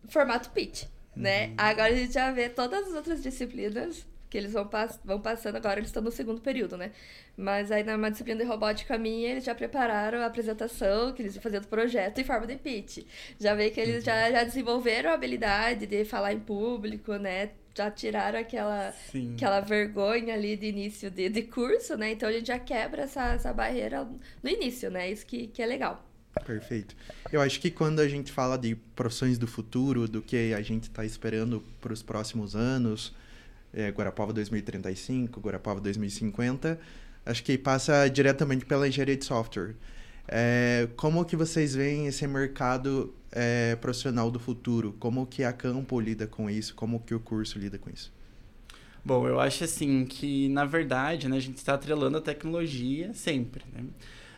formato 0.07 0.49
pitch, 0.51 0.83
né? 1.13 1.47
Uhum. 1.47 1.53
Agora 1.57 1.91
a 1.91 1.95
gente 1.95 2.13
já 2.13 2.31
vê 2.31 2.47
todas 2.47 2.87
as 2.87 2.93
outras 2.93 3.21
disciplinas 3.21 4.05
que 4.29 4.37
eles 4.37 4.53
vão, 4.53 4.67
pass 4.67 4.99
vão 5.03 5.19
passando 5.21 5.55
agora, 5.55 5.79
eles 5.79 5.89
estão 5.89 6.03
no 6.03 6.11
segundo 6.11 6.41
período, 6.41 6.77
né? 6.77 6.91
Mas 7.35 7.71
aí 7.71 7.83
na 7.83 8.09
disciplina 8.09 8.43
de 8.43 8.49
robótica 8.49 8.97
minha, 8.97 9.31
eles 9.31 9.43
já 9.43 9.55
prepararam 9.55 10.19
a 10.19 10.25
apresentação, 10.25 11.13
que 11.13 11.21
eles 11.21 11.33
vão 11.33 11.41
fazer 11.41 11.59
do 11.59 11.67
projeto 11.67 12.19
em 12.19 12.23
forma 12.23 12.47
de 12.47 12.55
pitch. 12.55 13.05
Já 13.39 13.55
vê 13.55 13.69
que 13.69 13.79
eles 13.79 14.03
já, 14.03 14.31
já 14.31 14.43
desenvolveram 14.43 15.11
a 15.11 15.13
habilidade 15.13 15.85
de 15.85 16.03
falar 16.03 16.33
em 16.33 16.39
público, 16.39 17.15
né? 17.15 17.51
Já 17.75 17.91
tiraram 17.91 18.39
aquela, 18.39 18.93
aquela 19.35 19.59
vergonha 19.61 20.33
ali 20.33 20.57
de 20.57 20.65
início 20.65 21.11
de, 21.11 21.29
de 21.29 21.43
curso, 21.43 21.95
né? 21.95 22.11
Então 22.11 22.27
a 22.27 22.31
gente 22.31 22.47
já 22.47 22.57
quebra 22.57 23.03
essa, 23.03 23.33
essa 23.33 23.53
barreira 23.53 24.07
no 24.41 24.49
início, 24.49 24.89
né? 24.89 25.09
Isso 25.11 25.25
que, 25.25 25.47
que 25.47 25.61
é 25.61 25.65
legal. 25.65 26.03
Perfeito. 26.45 26.95
Eu 27.31 27.41
acho 27.41 27.59
que 27.59 27.69
quando 27.71 27.99
a 27.99 28.07
gente 28.07 28.31
fala 28.31 28.57
de 28.57 28.75
profissões 28.95 29.37
do 29.37 29.47
futuro, 29.47 30.07
do 30.07 30.21
que 30.21 30.53
a 30.53 30.61
gente 30.61 30.83
está 30.83 31.05
esperando 31.05 31.63
para 31.81 31.93
os 31.93 32.01
próximos 32.03 32.55
anos, 32.55 33.13
é, 33.73 33.89
Guarapava 33.89 34.33
2035, 34.33 35.39
Guarapava 35.39 35.79
2050, 35.79 36.79
acho 37.25 37.43
que 37.43 37.57
passa 37.57 38.07
diretamente 38.07 38.65
pela 38.65 38.87
engenharia 38.87 39.17
de 39.17 39.25
software. 39.25 39.75
É, 40.27 40.89
como 40.97 41.23
que 41.23 41.35
vocês 41.35 41.73
veem 41.73 42.07
esse 42.07 42.27
mercado 42.27 43.13
é, 43.31 43.75
profissional 43.77 44.29
do 44.29 44.39
futuro? 44.39 44.93
Como 44.99 45.25
que 45.25 45.43
a 45.43 45.53
Campo 45.53 45.99
lida 45.99 46.27
com 46.27 46.49
isso? 46.49 46.75
Como 46.75 46.99
que 46.99 47.13
o 47.13 47.19
curso 47.19 47.57
lida 47.57 47.77
com 47.77 47.89
isso? 47.89 48.11
Bom, 49.03 49.25
eu 49.25 49.39
acho 49.39 49.63
assim 49.63 50.03
que, 50.03 50.49
na 50.49 50.65
verdade, 50.65 51.29
né, 51.29 51.37
a 51.37 51.39
gente 51.39 51.57
está 51.57 51.75
atrelando 51.75 52.17
a 52.17 52.21
tecnologia 52.21 53.13
sempre, 53.13 53.63
né? 53.73 53.85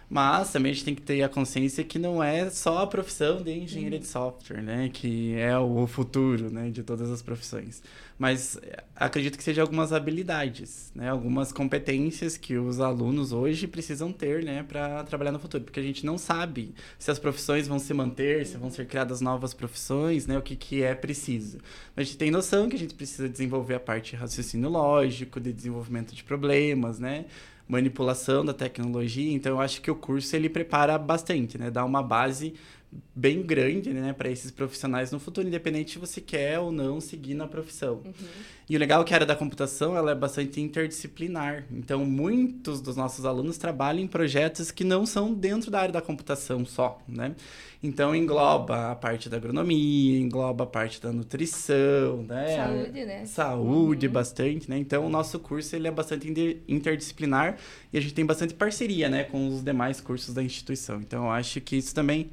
Mas 0.10 0.52
também 0.52 0.72
a 0.72 0.74
gente 0.74 0.86
tem 0.86 0.96
que 0.96 1.04
ter 1.04 1.22
a 1.22 1.30
consciência 1.30 1.84
que 1.84 2.00
não 2.00 2.24
é 2.24 2.50
só 2.50 2.80
a 2.80 2.88
profissão 2.88 3.44
de 3.44 3.52
engenharia 3.52 4.00
de 4.00 4.08
software, 4.08 4.64
né? 4.64 4.90
Que 4.92 5.36
é 5.36 5.56
o 5.56 5.86
futuro, 5.86 6.50
né? 6.50 6.72
De 6.72 6.82
todas 6.82 7.12
as 7.12 7.22
profissões. 7.22 7.84
Mas 8.18 8.58
eh, 8.64 8.84
acredito 8.96 9.38
que 9.38 9.44
seja 9.44 9.62
algumas 9.62 9.94
habilidades, 9.94 10.92
né? 10.96 11.10
Algumas 11.10 11.52
competências 11.52 12.38
que 12.38 12.58
os 12.58 12.80
alunos 12.80 13.32
hoje 13.32 13.68
precisam 13.68 14.12
ter, 14.12 14.44
né? 14.44 14.64
Para 14.64 15.04
trabalhar 15.04 15.32
no 15.32 15.38
futuro. 15.38 15.64
Porque 15.64 15.80
a 15.80 15.84
gente 15.84 16.04
não 16.04 16.18
sabe 16.18 16.74
se 16.98 17.12
as 17.12 17.20
profissões 17.20 17.68
vão 17.68 17.78
se 17.78 17.94
manter, 17.94 18.48
se 18.48 18.58
vão 18.58 18.72
ser 18.72 18.88
criadas 18.88 19.22
novas 19.22 19.54
profissões, 19.54 20.26
né? 20.26 20.40
O 20.40 20.42
que, 20.42 20.56
que 20.56 20.82
é 20.82 20.96
preciso. 20.96 21.60
Mas 21.96 22.08
a 22.08 22.08
gente 22.08 22.18
tem 22.18 22.32
noção 22.32 22.68
que 22.68 22.76
a 22.76 22.80
gente 22.80 22.96
precisa 22.96 23.30
desenvolver 23.30 23.76
a 23.76 23.80
parte 23.80 24.12
de 24.12 24.16
raciocínio 24.16 24.70
lógico, 24.70 25.40
de 25.40 25.54
desenvolvimento 25.54 26.16
de 26.16 26.24
problemas, 26.24 26.98
né? 26.98 27.26
Manipulação 27.70 28.44
da 28.44 28.54
tecnologia. 28.54 29.32
Então, 29.32 29.54
eu 29.54 29.62
acho 29.62 29.80
que 29.80 29.92
o 29.92 29.96
curso 29.96 30.36
ele 30.36 30.50
prepara 30.50 30.98
bastante, 30.98 31.58
né? 31.58 31.70
Dá 31.70 31.86
uma 31.86 32.02
base 32.02 32.56
bem 33.16 33.44
grande, 33.44 33.92
né, 33.92 34.14
para 34.14 34.30
esses 34.30 34.50
profissionais 34.50 35.12
no 35.12 35.20
futuro, 35.20 35.48
independente 35.48 35.92
se 35.92 36.00
você 36.00 36.20
quer 36.20 36.58
ou 36.58 36.72
não 36.72 37.00
seguir 37.00 37.36
na 37.36 37.48
profissão. 37.48 38.02
Uhum. 38.06 38.14
E 38.68 38.76
o 38.76 38.80
legal 38.80 39.02
é 39.02 39.04
que 39.04 39.14
a 39.14 39.18
área 39.18 39.28
da 39.28 39.36
computação 39.36 39.96
ela 39.96 40.12
é 40.12 40.16
bastante 40.16 40.62
interdisciplinar. 40.62 41.66
Então, 41.72 42.06
muitos 42.06 42.82
dos 42.82 42.96
nossos 42.96 43.26
alunos 43.26 43.58
trabalham 43.58 44.04
em 44.04 44.08
projetos 44.08 44.72
que 44.72 44.84
não 44.84 45.06
são 45.06 45.34
dentro 45.34 45.70
da 45.70 45.82
área 45.82 45.92
da 45.92 46.02
computação 46.02 46.66
só, 46.66 47.02
né? 47.08 47.36
Então, 47.82 48.16
engloba 48.16 48.92
a 48.92 48.96
parte 48.96 49.30
da 49.30 49.38
agronomia, 49.38 50.20
engloba 50.20 50.64
a 50.64 50.68
parte 50.68 51.02
da 51.02 51.12
nutrição, 51.12 52.24
né? 52.24 52.56
Saúde, 52.56 53.06
né? 53.06 53.26
Saúde, 53.26 54.08
uhum. 54.08 54.14
bastante, 54.14 54.70
né? 54.70 54.78
Então, 54.78 55.06
o 55.06 55.10
nosso 55.10 55.40
curso 55.40 55.76
ele 55.76 55.88
é 55.88 55.92
bastante 55.92 56.28
interdisciplinar 56.68 57.58
e 57.92 57.98
a 57.98 58.02
gente 58.02 58.14
tem 58.14 58.26
bastante 58.26 58.54
parceria, 58.54 59.10
né, 59.10 59.24
com 59.24 59.48
os 59.48 59.64
demais 59.64 60.00
cursos 60.00 60.34
da 60.34 60.44
instituição. 60.44 61.00
Então, 61.02 61.26
eu 61.26 61.32
acho 61.32 61.60
que 61.62 61.76
isso 61.76 61.94
também 61.94 62.30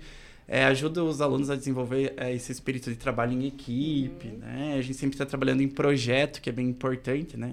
é, 0.49 0.65
ajuda 0.65 1.03
os 1.03 1.21
alunos 1.21 1.51
a 1.51 1.57
desenvolver 1.57 2.15
é, 2.17 2.33
esse 2.33 2.53
espírito 2.53 2.91
de 2.91 2.97
trabalho 2.97 3.33
em 3.33 3.47
equipe, 3.47 4.29
uhum. 4.29 4.39
né? 4.39 4.77
A 4.79 4.83
gente 4.83 4.95
sempre 4.95 5.15
está 5.15 5.27
trabalhando 5.27 5.61
em 5.61 5.69
projeto, 5.69 6.41
que 6.41 6.49
é 6.49 6.53
bem 6.53 6.69
importante, 6.69 7.37
né? 7.37 7.53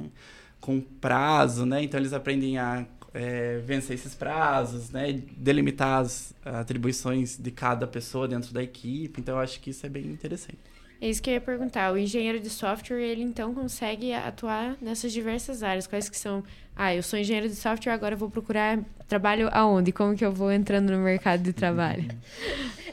Com 0.60 0.80
prazo, 0.80 1.66
né? 1.66 1.84
Então, 1.84 2.00
eles 2.00 2.14
aprendem 2.14 2.58
a 2.58 2.86
é, 3.14 3.58
vencer 3.66 3.96
esses 3.96 4.14
prazos, 4.14 4.92
né? 4.92 5.22
Delimitar 5.36 6.02
as 6.02 6.34
atribuições 6.46 7.38
de 7.38 7.50
cada 7.50 7.88
pessoa 7.88 8.28
dentro 8.28 8.54
da 8.54 8.62
equipe. 8.62 9.20
Então, 9.20 9.36
eu 9.36 9.42
acho 9.42 9.60
que 9.60 9.72
isso 9.72 9.86
é 9.86 9.90
bem 9.90 10.06
interessante. 10.06 10.60
É 11.02 11.10
isso 11.10 11.22
que 11.22 11.30
eu 11.30 11.34
ia 11.34 11.42
perguntar. 11.42 11.92
O 11.92 11.98
engenheiro 11.98 12.40
de 12.40 12.50
software, 12.50 13.02
ele 13.02 13.24
então 13.24 13.54
consegue 13.54 14.14
atuar 14.14 14.78
nessas 14.80 15.12
diversas 15.12 15.62
áreas. 15.62 15.86
Quais 15.86 16.08
que 16.08 16.18
são? 16.18 16.44
Ah, 16.74 16.96
eu 16.96 17.04
sou 17.04 17.20
engenheiro 17.20 17.50
de 17.50 17.56
software, 17.56 17.92
agora 17.92 18.14
eu 18.14 18.18
vou 18.18 18.30
procurar 18.30 18.80
trabalho 19.06 19.50
aonde? 19.52 19.92
Como 19.92 20.16
que 20.16 20.24
eu 20.24 20.32
vou 20.32 20.50
entrando 20.50 20.92
no 20.92 21.00
mercado 21.00 21.44
de 21.44 21.52
trabalho? 21.52 22.08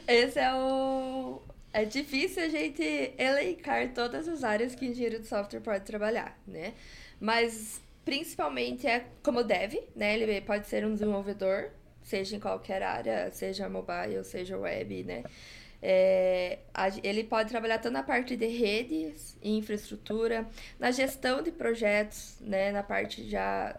Esse 0.07 0.39
é 0.39 0.53
o... 0.53 1.41
É 1.73 1.85
difícil 1.85 2.43
a 2.43 2.49
gente 2.49 2.83
elencar 3.17 3.93
todas 3.93 4.27
as 4.27 4.43
áreas 4.43 4.75
que 4.75 4.85
engenheiro 4.85 5.19
de 5.19 5.27
software 5.27 5.61
pode 5.61 5.85
trabalhar, 5.85 6.37
né? 6.45 6.73
Mas 7.19 7.79
principalmente 8.03 8.85
é 8.87 9.05
como 9.23 9.43
dev, 9.43 9.75
né? 9.95 10.19
Ele 10.19 10.41
pode 10.41 10.67
ser 10.67 10.85
um 10.85 10.93
desenvolvedor, 10.93 11.69
seja 12.03 12.35
em 12.35 12.39
qualquer 12.39 12.83
área, 12.83 13.31
seja 13.31 13.69
mobile, 13.69 14.23
seja 14.23 14.57
web, 14.57 15.03
né? 15.03 15.23
É, 15.81 16.59
ele 17.03 17.23
pode 17.23 17.49
trabalhar 17.49 17.79
tanto 17.79 17.93
na 17.93 18.03
parte 18.03 18.35
de 18.35 18.45
redes 18.45 19.37
e 19.41 19.57
infraestrutura, 19.57 20.47
na 20.77 20.91
gestão 20.91 21.41
de 21.41 21.51
projetos, 21.51 22.37
né? 22.41 22.71
Na 22.71 22.83
parte 22.83 23.27
já 23.29 23.75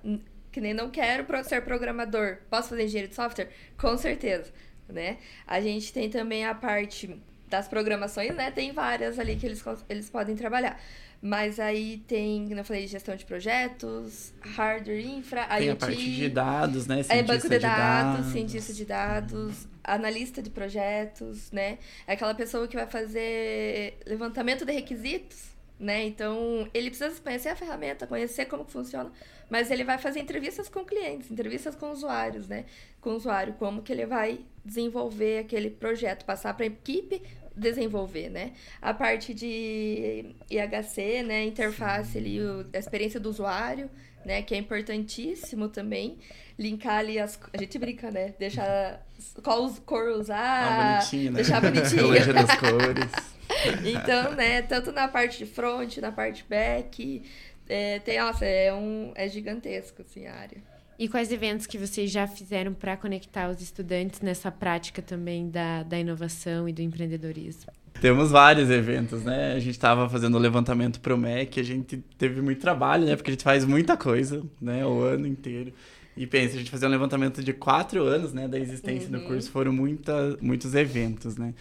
que 0.51 0.61
nem 0.61 0.75
não 0.75 0.91
quero 0.91 1.25
ser 1.45 1.63
programador, 1.63 2.39
posso 2.51 2.71
fazer 2.71 2.85
engenheiro 2.85 3.09
de 3.09 3.15
software? 3.15 3.49
Com 3.79 3.97
certeza, 3.97 4.53
né? 4.93 5.19
A 5.47 5.61
gente 5.61 5.93
tem 5.93 6.09
também 6.09 6.45
a 6.45 6.55
parte 6.55 7.21
das 7.49 7.69
programações, 7.69 8.35
né? 8.35 8.51
Tem 8.51 8.73
várias 8.73 9.19
ali 9.19 9.37
que 9.37 9.47
eles, 9.47 9.63
eles 9.89 10.09
podem 10.09 10.37
trabalhar. 10.37 10.81
Mas 11.25 11.61
aí 11.61 12.03
tem, 12.09 12.51
eu 12.51 12.65
falei, 12.65 12.85
gestão 12.89 13.15
de 13.15 13.25
projetos, 13.25 14.33
hardware, 14.41 15.07
infra, 15.07 15.45
tem 15.45 15.69
IoT. 15.69 15.85
a 15.85 15.87
parte 15.87 16.17
de 16.17 16.29
dados, 16.29 16.87
né? 16.89 17.03
Cientista 17.05 17.15
é 17.15 17.23
banco 17.23 17.49
de, 17.49 17.55
de 17.55 17.61
dados, 17.61 18.17
dados, 18.17 18.33
cientista 18.33 18.73
de 18.73 18.85
dados, 18.85 19.69
analista 19.85 20.43
de 20.43 20.51
projetos, 20.51 21.53
né? 21.53 21.79
É 22.09 22.15
aquela 22.15 22.35
pessoa 22.35 22.67
que 22.67 22.75
vai 22.75 22.89
fazer 22.89 23.99
levantamento 24.05 24.65
de 24.65 24.73
requisitos, 24.73 25.53
né? 25.79 26.05
Então, 26.05 26.69
ele 26.75 26.91
precisa 26.91 27.21
conhecer 27.21 27.51
a 27.51 27.57
ferramenta, 27.57 28.05
conhecer 28.05 28.47
como 28.47 28.65
funciona, 28.65 29.13
mas 29.49 29.71
ele 29.71 29.85
vai 29.85 29.99
fazer 29.99 30.19
entrevistas 30.19 30.69
com 30.69 30.85
clientes, 30.85 31.31
entrevistas 31.31 31.77
com 31.77 31.93
usuários, 31.93 32.49
né? 32.49 32.65
Com 33.03 33.11
o 33.11 33.17
usuário, 33.17 33.53
como 33.59 33.83
que 33.83 33.93
ele 33.93 34.07
vai 34.07 34.41
desenvolver 34.65 35.41
aquele 35.41 35.69
projeto, 35.69 36.25
passar 36.25 36.55
para 36.55 36.65
a 36.65 36.69
equipe 36.69 37.21
desenvolver, 37.55 38.31
né? 38.31 38.53
A 38.81 38.95
parte 38.95 39.35
de 39.35 40.35
IHC, 40.51 41.23
né? 41.23 41.45
Interface 41.45 42.17
ali, 42.17 42.41
o, 42.41 42.67
a 42.73 42.79
experiência 42.79 43.21
do 43.21 43.29
usuário, 43.29 43.91
né? 44.25 44.43
Que 44.43 44.55
é 44.55 44.59
importantíssimo 44.59 45.69
também. 45.69 46.19
Linkar 46.59 46.99
ali 46.99 47.19
as... 47.19 47.39
A 47.53 47.59
gente 47.59 47.79
brinca, 47.79 48.11
né? 48.11 48.35
Deixar 48.39 49.05
qual 49.43 49.71
cor 49.85 50.09
usar. 50.11 50.39
Ah, 50.39 50.99
bonitinho, 50.99 51.33
né? 51.33 51.37
Deixar 51.37 51.61
bonitinho. 51.63 52.03
Colégio 52.05 52.35
das 52.35 52.55
cores. 52.57 53.13
então, 53.85 54.33
né? 54.33 54.63
Tanto 54.63 54.93
na 54.93 55.09
parte 55.09 55.39
de 55.39 55.47
front, 55.47 55.99
na 55.99 56.13
parte 56.13 56.45
back... 56.49 57.23
É, 57.69 58.01
tem, 58.01 58.19
nossa, 58.19 58.45
é, 58.45 58.75
um, 58.75 59.13
é 59.15 59.29
gigantesco, 59.29 60.03
assim, 60.03 60.27
a 60.27 60.35
área. 60.35 60.59
E 60.99 61.09
quais 61.09 61.33
eventos 61.33 61.67
que 61.67 61.79
vocês 61.79 62.11
já 62.11 62.27
fizeram 62.27 62.73
para 62.73 62.97
conectar 62.97 63.51
os 63.51 63.61
estudantes 63.61 64.21
nessa 64.21 64.51
prática 64.51 65.03
também 65.03 65.49
da, 65.51 65.83
da 65.83 65.99
inovação 65.99 66.69
e 66.69 66.73
do 66.73 66.83
empreendedorismo? 66.83 67.73
Temos 68.01 68.31
vários 68.31 68.71
eventos, 68.71 69.23
né? 69.23 69.53
A 69.53 69.59
gente 69.59 69.73
estava 69.73 70.09
fazendo 70.09 70.35
o 70.37 70.39
levantamento 70.39 71.01
para 71.01 71.15
o 71.15 71.19
MEC, 71.19 71.61
a 71.61 71.63
gente 71.63 71.99
teve 72.19 72.41
muito 72.41 72.61
trabalho, 72.61 73.05
né? 73.07 73.17
Porque 73.17 73.31
a 73.31 73.35
gente 73.35 73.45
faz 73.45 73.65
muita 73.65 73.97
coisa, 73.97 74.43
né? 74.61 74.85
O 74.85 75.03
ano 75.03 75.27
inteiro. 75.27 75.73
E 76.17 76.27
pensa, 76.27 76.57
a 76.57 76.59
gente 76.59 76.71
fazer 76.71 76.87
um 76.87 76.91
levantamento 76.91 77.43
de 77.43 77.53
quatro 77.53 78.03
anos, 78.03 78.33
né? 78.33 78.49
Da 78.49 78.59
existência 78.59 79.09
uhum. 79.11 79.21
do 79.21 79.27
curso, 79.27 79.51
foram 79.51 79.73
muita, 79.73 80.37
muitos 80.41 80.75
eventos, 80.75 81.37
né? 81.37 81.55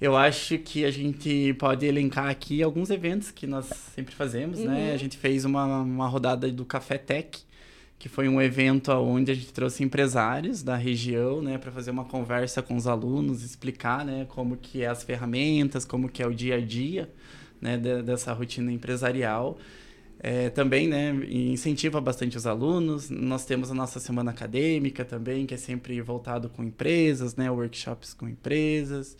Eu 0.00 0.16
acho 0.16 0.58
que 0.58 0.84
a 0.84 0.90
gente 0.90 1.54
pode 1.54 1.84
elencar 1.84 2.28
aqui 2.28 2.62
alguns 2.62 2.88
eventos 2.90 3.32
que 3.32 3.46
nós 3.46 3.66
sempre 3.94 4.14
fazemos, 4.14 4.60
né? 4.60 4.64
uhum. 4.64 4.72
né? 4.72 4.92
A 4.92 4.96
gente 4.96 5.16
fez 5.16 5.44
uma, 5.44 5.80
uma 5.80 6.06
rodada 6.06 6.50
do 6.52 6.64
Café 6.64 6.98
Tech, 6.98 7.40
que 7.98 8.08
foi 8.08 8.28
um 8.28 8.40
evento 8.40 8.92
onde 8.92 9.32
a 9.32 9.34
gente 9.34 9.52
trouxe 9.52 9.82
empresários 9.82 10.62
da 10.62 10.76
região, 10.76 11.42
né, 11.42 11.58
para 11.58 11.72
fazer 11.72 11.90
uma 11.90 12.04
conversa 12.04 12.62
com 12.62 12.76
os 12.76 12.86
alunos, 12.86 13.42
explicar, 13.42 14.04
né, 14.04 14.24
como 14.28 14.56
que 14.56 14.82
é 14.82 14.86
as 14.86 15.02
ferramentas, 15.02 15.84
como 15.84 16.08
que 16.08 16.22
é 16.22 16.26
o 16.26 16.32
dia 16.32 16.56
a 16.56 16.60
dia, 16.60 17.10
né, 17.60 17.76
dessa 17.76 18.32
rotina 18.32 18.70
empresarial. 18.70 19.58
É, 20.20 20.50
também, 20.50 20.88
né, 20.88 21.12
incentiva 21.28 22.00
bastante 22.00 22.36
os 22.36 22.46
alunos. 22.46 23.08
Nós 23.10 23.44
temos 23.44 23.70
a 23.70 23.74
nossa 23.74 24.00
semana 24.00 24.30
acadêmica 24.32 25.04
também, 25.04 25.46
que 25.46 25.54
é 25.54 25.56
sempre 25.56 26.00
voltado 26.00 26.48
com 26.48 26.62
empresas, 26.64 27.36
né, 27.36 27.50
workshops 27.50 28.14
com 28.14 28.28
empresas. 28.28 29.16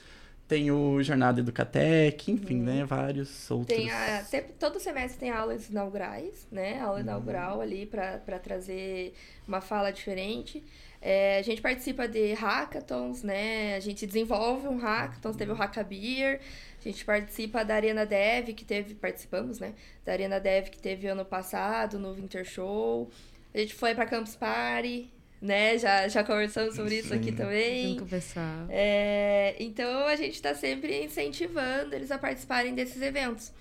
Tem 0.49 0.71
o 0.71 1.02
Jornada 1.02 1.40
Educatec, 1.40 2.33
enfim, 2.33 2.61
uhum. 2.61 2.64
né? 2.64 2.85
Vários 2.87 3.50
outros. 3.50 3.76
Tem 3.76 3.90
a, 3.90 4.25
todo 4.59 4.81
semestre 4.81 5.21
tem 5.21 5.31
aulas 5.31 5.69
inaugurais, 5.69 6.49
né? 6.50 6.81
Aula 6.81 6.95
uhum. 6.95 7.02
inaugural 7.02 7.61
ali 7.61 7.85
para 7.85 8.38
trazer 8.38 9.12
uma 9.47 9.61
fala 9.61 9.90
diferente. 9.90 10.64
É, 11.00 11.38
a 11.38 11.43
gente 11.43 11.61
participa 11.61 12.09
de 12.09 12.33
hackathons, 12.33 13.23
né? 13.23 13.76
A 13.76 13.81
gente 13.81 14.07
desenvolve 14.07 14.67
um 14.67 14.78
hackathon, 14.78 15.33
teve 15.33 15.52
o 15.52 15.55
Hackabeer. 15.55 16.40
A 16.81 16.83
gente 16.83 17.05
participa 17.05 17.64
da 17.64 17.75
Arena 17.75 18.07
Dev, 18.07 18.49
que 18.55 18.64
teve... 18.64 18.95
Participamos, 18.95 19.61
né? 19.61 19.75
Da 20.05 20.12
Arena 20.12 20.40
Dev, 20.40 20.71
que 20.71 20.78
teve 20.78 21.07
ano 21.07 21.25
passado, 21.25 21.99
no 21.99 22.14
Winter 22.14 22.45
Show. 22.45 23.11
A 23.55 23.59
gente 23.59 23.75
foi 23.75 23.95
para 23.95 24.07
Campus 24.07 24.35
Party, 24.35 25.11
né? 25.40 25.78
Já, 25.78 26.09
já 26.09 26.25
conversamos 26.25 26.75
sobre 26.75 26.90
Sim. 26.90 26.99
isso 26.99 27.14
aqui 27.14 27.33
também. 27.33 27.90
Junto, 27.90 28.07
pessoal. 28.07 28.66
É, 28.68 29.54
então 29.59 30.07
a 30.07 30.16
gente 30.16 30.35
está 30.35 30.54
sempre 30.54 31.04
incentivando 31.04 31.95
eles 31.95 32.11
a 32.11 32.18
participarem 32.18 32.75
desses 32.75 33.00
eventos. 33.00 33.52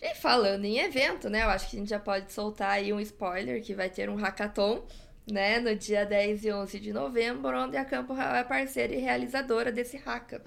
E 0.00 0.14
falando 0.14 0.64
em 0.64 0.78
evento, 0.78 1.30
né? 1.30 1.44
Eu 1.44 1.48
acho 1.48 1.70
que 1.70 1.76
a 1.76 1.78
gente 1.78 1.88
já 1.88 1.98
pode 1.98 2.32
soltar 2.32 2.72
aí 2.72 2.92
um 2.92 3.00
spoiler 3.00 3.62
que 3.62 3.74
vai 3.74 3.88
ter 3.88 4.10
um 4.10 4.16
hackathon, 4.16 4.84
né, 5.30 5.58
no 5.58 5.74
dia 5.74 6.04
10 6.04 6.44
e 6.44 6.52
11 6.52 6.80
de 6.80 6.92
novembro, 6.92 7.58
onde 7.58 7.76
a 7.76 7.84
Campo 7.84 8.12
Real 8.12 8.34
é 8.34 8.44
parceira 8.44 8.94
e 8.94 8.98
realizadora 8.98 9.72
desse 9.72 9.98
hacka. 10.04 10.42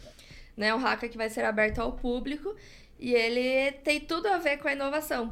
Né, 0.55 0.73
um 0.73 0.77
hacka 0.77 1.09
que 1.09 1.17
vai 1.17 1.29
ser 1.29 1.45
aberto 1.45 1.79
ao 1.79 1.93
público 1.93 2.55
e 2.99 3.13
ele 3.13 3.71
tem 3.83 3.99
tudo 3.99 4.27
a 4.27 4.37
ver 4.37 4.57
com 4.57 4.67
a 4.67 4.73
inovação, 4.73 5.31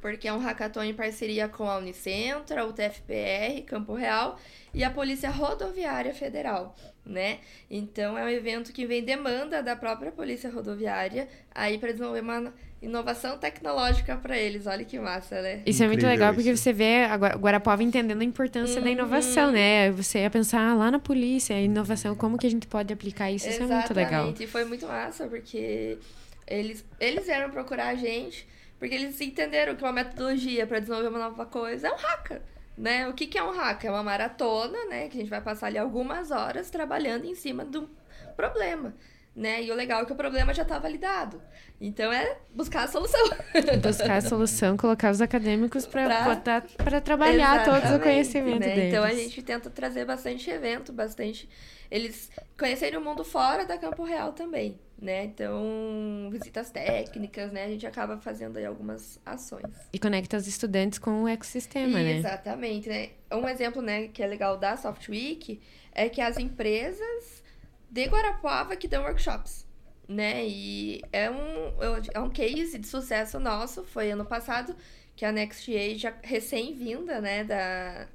porque 0.00 0.26
é 0.26 0.32
um 0.32 0.38
hackathon 0.38 0.84
em 0.84 0.94
parceria 0.94 1.48
com 1.48 1.64
a 1.64 1.78
Unicentro, 1.78 2.58
a 2.58 2.64
UTFPR, 2.64 3.62
Campo 3.66 3.94
Real 3.94 4.38
e 4.72 4.82
a 4.82 4.90
Polícia 4.90 5.30
Rodoviária 5.30 6.14
Federal, 6.14 6.74
né? 7.04 7.38
Então 7.70 8.16
é 8.16 8.24
um 8.24 8.28
evento 8.28 8.72
que 8.72 8.86
vem 8.86 9.04
demanda 9.04 9.62
da 9.62 9.76
própria 9.76 10.10
Polícia 10.10 10.50
Rodoviária 10.50 11.28
aí 11.54 11.78
para 11.78 11.92
desenvolver 11.92 12.20
uma 12.20 12.52
inovação 12.80 13.36
tecnológica 13.36 14.16
para 14.16 14.38
eles. 14.38 14.66
Olha 14.66 14.84
que 14.84 14.98
massa, 14.98 15.42
né? 15.42 15.62
Isso 15.66 15.82
Incrível 15.82 15.84
é 15.84 15.88
muito 15.88 16.06
legal 16.06 16.34
porque 16.34 16.56
você 16.56 16.72
vê 16.72 17.04
a 17.04 17.16
Guarapuava 17.16 17.82
entendendo 17.82 18.22
a 18.22 18.24
importância 18.24 18.78
uhum. 18.78 18.84
da 18.84 18.90
inovação, 18.90 19.52
né? 19.52 19.90
Você 19.92 20.20
ia 20.20 20.30
pensar 20.30 20.74
lá 20.76 20.90
na 20.90 20.98
polícia, 20.98 21.54
a 21.54 21.60
inovação, 21.60 22.14
como 22.14 22.38
que 22.38 22.46
a 22.46 22.50
gente 22.50 22.66
pode 22.66 22.92
aplicar 22.92 23.30
isso? 23.30 23.48
Exatamente. 23.48 23.64
Isso 23.64 23.72
é 23.72 23.76
muito 23.76 23.94
legal. 23.94 24.34
E 24.40 24.46
foi 24.46 24.64
muito 24.64 24.86
massa 24.86 25.26
porque 25.26 25.98
eles, 26.46 26.84
eles 26.98 27.26
vieram 27.26 27.50
procurar 27.50 27.88
a 27.88 27.94
gente 27.94 28.46
porque 28.80 28.94
eles 28.94 29.20
entenderam 29.20 29.76
que 29.76 29.84
uma 29.84 29.92
metodologia 29.92 30.66
para 30.66 30.80
desenvolver 30.80 31.08
uma 31.08 31.18
nova 31.18 31.44
coisa 31.44 31.88
é 31.88 31.92
um 31.92 31.96
hacka. 31.96 32.42
Né? 32.78 33.06
O 33.08 33.12
que, 33.12 33.26
que 33.26 33.36
é 33.36 33.44
um 33.44 33.50
hack? 33.50 33.84
É 33.84 33.90
uma 33.90 34.02
maratona, 34.02 34.86
né? 34.86 35.06
Que 35.08 35.18
a 35.18 35.20
gente 35.20 35.28
vai 35.28 35.42
passar 35.42 35.66
ali 35.66 35.76
algumas 35.76 36.30
horas 36.30 36.70
trabalhando 36.70 37.26
em 37.26 37.34
cima 37.34 37.62
do 37.62 37.90
problema. 38.34 38.94
Né? 39.36 39.62
E 39.64 39.70
o 39.70 39.74
legal 39.74 40.00
é 40.00 40.06
que 40.06 40.12
o 40.12 40.16
problema 40.16 40.54
já 40.54 40.62
está 40.62 40.78
validado. 40.78 41.42
Então 41.78 42.10
é 42.10 42.38
buscar 42.54 42.84
a 42.84 42.88
solução. 42.88 43.20
Buscar 43.82 44.16
a 44.16 44.20
solução, 44.22 44.78
colocar 44.78 45.10
os 45.10 45.20
acadêmicos 45.20 45.86
para 45.86 47.00
trabalhar 47.02 47.56
Exatamente, 47.56 47.82
todo 47.82 47.96
o 47.96 48.02
conhecimento 48.02 48.60
né? 48.60 48.74
deles. 48.74 48.94
Então 48.94 49.04
a 49.04 49.12
gente 49.12 49.42
tenta 49.42 49.68
trazer 49.68 50.06
bastante 50.06 50.48
evento, 50.48 50.90
bastante. 50.90 51.48
Eles 51.90 52.30
conhecerem 52.58 52.98
o 52.98 53.02
mundo 53.02 53.24
fora 53.24 53.64
da 53.64 53.76
Campo 53.76 54.04
Real 54.04 54.32
também 54.32 54.78
né? 55.00 55.24
Então, 55.24 56.28
visitas 56.30 56.70
técnicas, 56.70 57.50
né? 57.50 57.64
A 57.64 57.68
gente 57.68 57.86
acaba 57.86 58.18
fazendo 58.18 58.58
aí 58.58 58.66
algumas 58.66 59.18
ações. 59.24 59.64
E 59.92 59.98
conecta 59.98 60.36
os 60.36 60.46
estudantes 60.46 60.98
com 60.98 61.22
o 61.22 61.28
ecossistema, 61.28 61.98
né? 61.98 62.18
Exatamente, 62.18 62.88
né? 62.88 63.10
Um 63.32 63.48
exemplo, 63.48 63.80
né, 63.80 64.08
que 64.08 64.22
é 64.22 64.26
legal 64.26 64.58
da 64.58 64.76
Soft 64.76 65.08
Week 65.08 65.60
é 65.92 66.08
que 66.08 66.20
as 66.20 66.36
empresas 66.36 67.42
de 67.90 68.04
Guarapuava 68.04 68.76
que 68.76 68.86
dão 68.86 69.02
workshops, 69.04 69.66
né? 70.06 70.46
E 70.46 71.00
é 71.12 71.30
um, 71.30 71.72
é 72.12 72.20
um 72.20 72.28
case 72.28 72.78
de 72.78 72.86
sucesso 72.86 73.40
nosso, 73.40 73.84
foi 73.84 74.10
ano 74.10 74.24
passado, 74.24 74.76
que 75.16 75.24
a 75.24 75.32
Next 75.32 75.74
Age, 75.74 76.12
recém-vinda, 76.22 77.20
né, 77.20 77.44
da, 77.44 78.06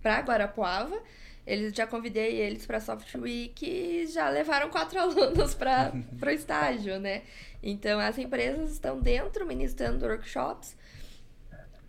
pra 0.00 0.20
Guarapuava, 0.20 1.00
eles 1.46 1.74
já 1.74 1.86
convidei 1.86 2.36
eles 2.36 2.64
para 2.66 2.80
Soft 2.80 3.14
Week 3.16 3.64
e 3.64 4.06
já 4.06 4.28
levaram 4.30 4.70
quatro 4.70 4.98
alunos 5.00 5.54
para 5.54 5.92
o 6.22 6.30
estágio, 6.30 6.98
né? 6.98 7.22
Então 7.62 7.98
as 8.00 8.18
empresas 8.18 8.72
estão 8.72 9.00
dentro 9.00 9.46
ministrando 9.46 10.06
workshops 10.06 10.76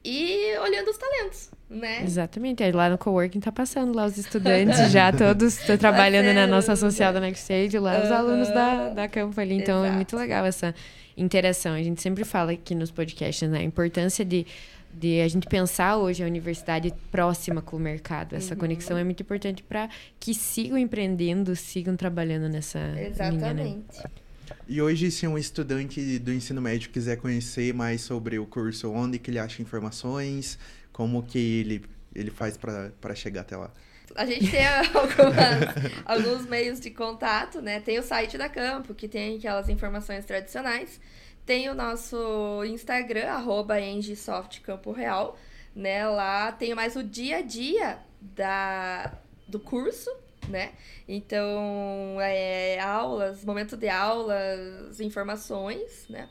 e 0.04 0.56
olhando 0.60 0.90
os 0.92 0.98
talentos, 0.98 1.50
né? 1.68 2.04
Exatamente. 2.04 2.64
Aí 2.64 2.72
lá 2.72 2.90
no 2.90 2.98
coworking 2.98 3.40
tá 3.40 3.52
passando 3.52 3.96
lá 3.96 4.06
os 4.06 4.18
estudantes 4.18 4.78
já 4.92 5.12
todos 5.12 5.58
trabalhando 5.80 6.34
na 6.34 6.46
nossa 6.46 6.76
social 6.76 7.12
da 7.12 7.20
Next 7.20 7.42
Stage, 7.42 7.80
lá 7.80 8.04
os 8.04 8.12
alunos 8.12 8.50
da, 8.50 8.90
da 8.90 9.08
campo 9.08 9.40
ali. 9.42 9.56
Então 9.56 9.80
Exato. 9.80 9.94
é 9.94 9.96
muito 9.96 10.16
legal 10.16 10.46
essa 10.46 10.76
interação. 11.18 11.74
A 11.74 11.82
gente 11.82 12.02
sempre 12.02 12.24
fala 12.24 12.52
aqui 12.52 12.76
nos 12.76 12.92
podcasts, 12.92 13.50
né? 13.50 13.60
A 13.60 13.64
importância 13.64 14.24
de 14.24 14.46
de 14.98 15.22
a 15.22 15.28
gente 15.28 15.48
pensar 15.48 15.98
hoje 15.98 16.24
a 16.24 16.26
universidade 16.26 16.94
próxima 17.12 17.62
com 17.62 17.76
o 17.78 17.80
mercado. 17.80 18.36
Essa 18.36 18.54
uhum. 18.54 18.60
conexão 18.60 18.98
é 18.98 19.04
muito 19.04 19.22
importante 19.22 19.62
para 19.62 19.90
que 20.20 20.34
sigam 20.34 20.78
empreendendo, 20.78 21.56
sigam 21.56 21.96
trabalhando 21.96 22.48
nessa 22.48 22.80
Exatamente. 23.00 23.54
Linha, 23.54 23.74
né? 23.76 23.84
E 24.68 24.82
hoje, 24.82 25.12
se 25.12 25.28
um 25.28 25.38
estudante 25.38 26.20
do 26.20 26.32
ensino 26.34 26.62
médio 26.62 26.90
quiser 26.90 27.18
conhecer 27.18 27.74
mais 27.74 28.02
sobre 28.02 28.40
o 28.40 28.46
curso, 28.46 28.92
onde 28.92 29.20
que 29.20 29.30
ele 29.30 29.40
acha 29.40 29.62
informações, 29.62 30.58
como 30.92 31.22
que 31.24 31.38
ele, 31.38 31.84
ele 32.16 32.32
faz 32.32 32.58
para 32.58 33.16
chegar 33.16 33.42
até 33.42 33.58
lá? 33.58 33.72
A 34.16 34.26
gente 34.26 34.50
tem 34.50 34.66
algumas, 34.94 35.94
alguns 36.06 36.48
meios 36.48 36.80
de 36.80 36.90
contato, 36.90 37.62
né? 37.62 37.80
Tem 37.80 38.00
o 38.00 38.04
site 38.04 38.38
da 38.38 38.48
Campo, 38.48 38.94
que 38.94 39.08
tem 39.08 39.38
aquelas 39.38 39.68
informações 39.70 40.26
tradicionais. 40.26 41.00
Tem 41.46 41.70
o 41.70 41.76
nosso 41.76 42.64
Instagram, 42.66 43.28
arroba 43.28 43.76
Real, 44.96 45.38
né? 45.76 46.08
Lá 46.08 46.52
tem 46.52 46.74
mais 46.74 46.96
o 46.96 47.04
dia 47.04 47.38
a 47.38 47.42
dia 47.42 48.00
da, 48.20 49.14
do 49.48 49.60
curso, 49.60 50.10
né? 50.50 50.72
Então, 51.08 52.18
é, 52.20 52.80
aulas, 52.80 53.46
momento 53.46 53.78
de 53.78 53.88
aulas, 53.88 55.00
informações, 55.00 56.08
né? 56.10 56.28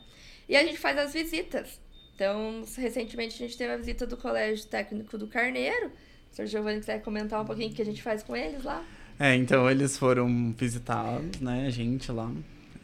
E 0.49 0.55
a 0.55 0.63
gente 0.63 0.77
faz 0.77 0.97
as 0.97 1.13
visitas. 1.13 1.79
Então, 2.13 2.63
recentemente 2.77 3.35
a 3.35 3.47
gente 3.47 3.57
teve 3.57 3.73
a 3.73 3.77
visita 3.77 4.05
do 4.05 4.17
Colégio 4.17 4.67
Técnico 4.67 5.17
do 5.17 5.27
Carneiro. 5.27 5.91
O 6.31 6.35
senhor 6.35 6.47
Giovanni 6.47 6.79
quiser 6.79 7.01
comentar 7.01 7.41
um 7.41 7.45
pouquinho 7.45 7.71
o 7.71 7.73
que 7.73 7.81
a 7.81 7.85
gente 7.85 8.01
faz 8.01 8.21
com 8.21 8.35
eles 8.35 8.63
lá? 8.63 8.83
É, 9.17 9.33
então 9.33 9.69
eles 9.69 9.97
foram 9.97 10.51
visitados, 10.51 11.39
né, 11.39 11.65
a 11.67 11.69
gente 11.69 12.11
lá. 12.11 12.29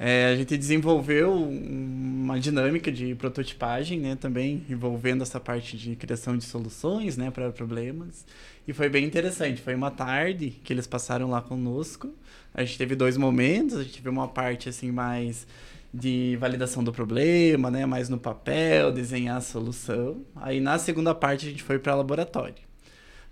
É, 0.04 0.32
a 0.34 0.36
gente 0.36 0.58
desenvolveu 0.58 1.32
uma 1.32 2.40
dinâmica 2.40 2.92
de 2.92 3.14
prototipagem, 3.14 4.00
né, 4.00 4.16
também 4.16 4.66
envolvendo 4.68 5.22
essa 5.22 5.40
parte 5.40 5.78
de 5.78 5.96
criação 5.96 6.36
de 6.36 6.44
soluções, 6.44 7.16
né, 7.18 7.30
para 7.30 7.52
problemas. 7.52 8.26
E 8.68 8.74
foi 8.74 8.90
bem 8.90 9.06
interessante. 9.06 9.62
Foi 9.62 9.76
uma 9.76 9.92
tarde 9.92 10.60
que 10.64 10.74
eles 10.74 10.88
passaram 10.88 11.30
lá 11.30 11.40
conosco. 11.40 12.12
A 12.52 12.64
gente 12.64 12.80
teve 12.80 12.96
dois 12.96 13.16
momentos. 13.16 13.78
A 13.78 13.84
gente 13.84 13.98
teve 13.98 14.10
uma 14.10 14.28
parte 14.28 14.68
assim 14.68 14.92
mais 14.92 15.46
de 15.94 16.36
validação 16.40 16.84
do 16.84 16.92
problema, 16.92 17.70
né, 17.70 17.86
mais 17.86 18.10
no 18.10 18.18
papel, 18.18 18.92
desenhar 18.92 19.38
a 19.38 19.42
solução. 19.42 20.26
Aí 20.36 20.60
na 20.60 20.80
segunda 20.80 21.14
parte 21.14 21.46
a 21.46 21.50
gente 21.52 21.62
foi 21.62 21.78
para 21.78 21.94
laboratório. 21.94 22.56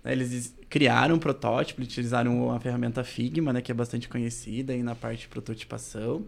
Eles 0.04 0.54
criaram 0.68 1.16
um 1.16 1.18
protótipo, 1.18 1.82
utilizaram 1.82 2.52
a 2.52 2.60
ferramenta 2.60 3.02
Figma, 3.02 3.52
né, 3.52 3.60
que 3.60 3.72
é 3.72 3.74
bastante 3.74 4.08
conhecida 4.08 4.72
aí 4.72 4.84
na 4.84 4.94
parte 4.94 5.22
de 5.22 5.28
prototipação 5.28 6.24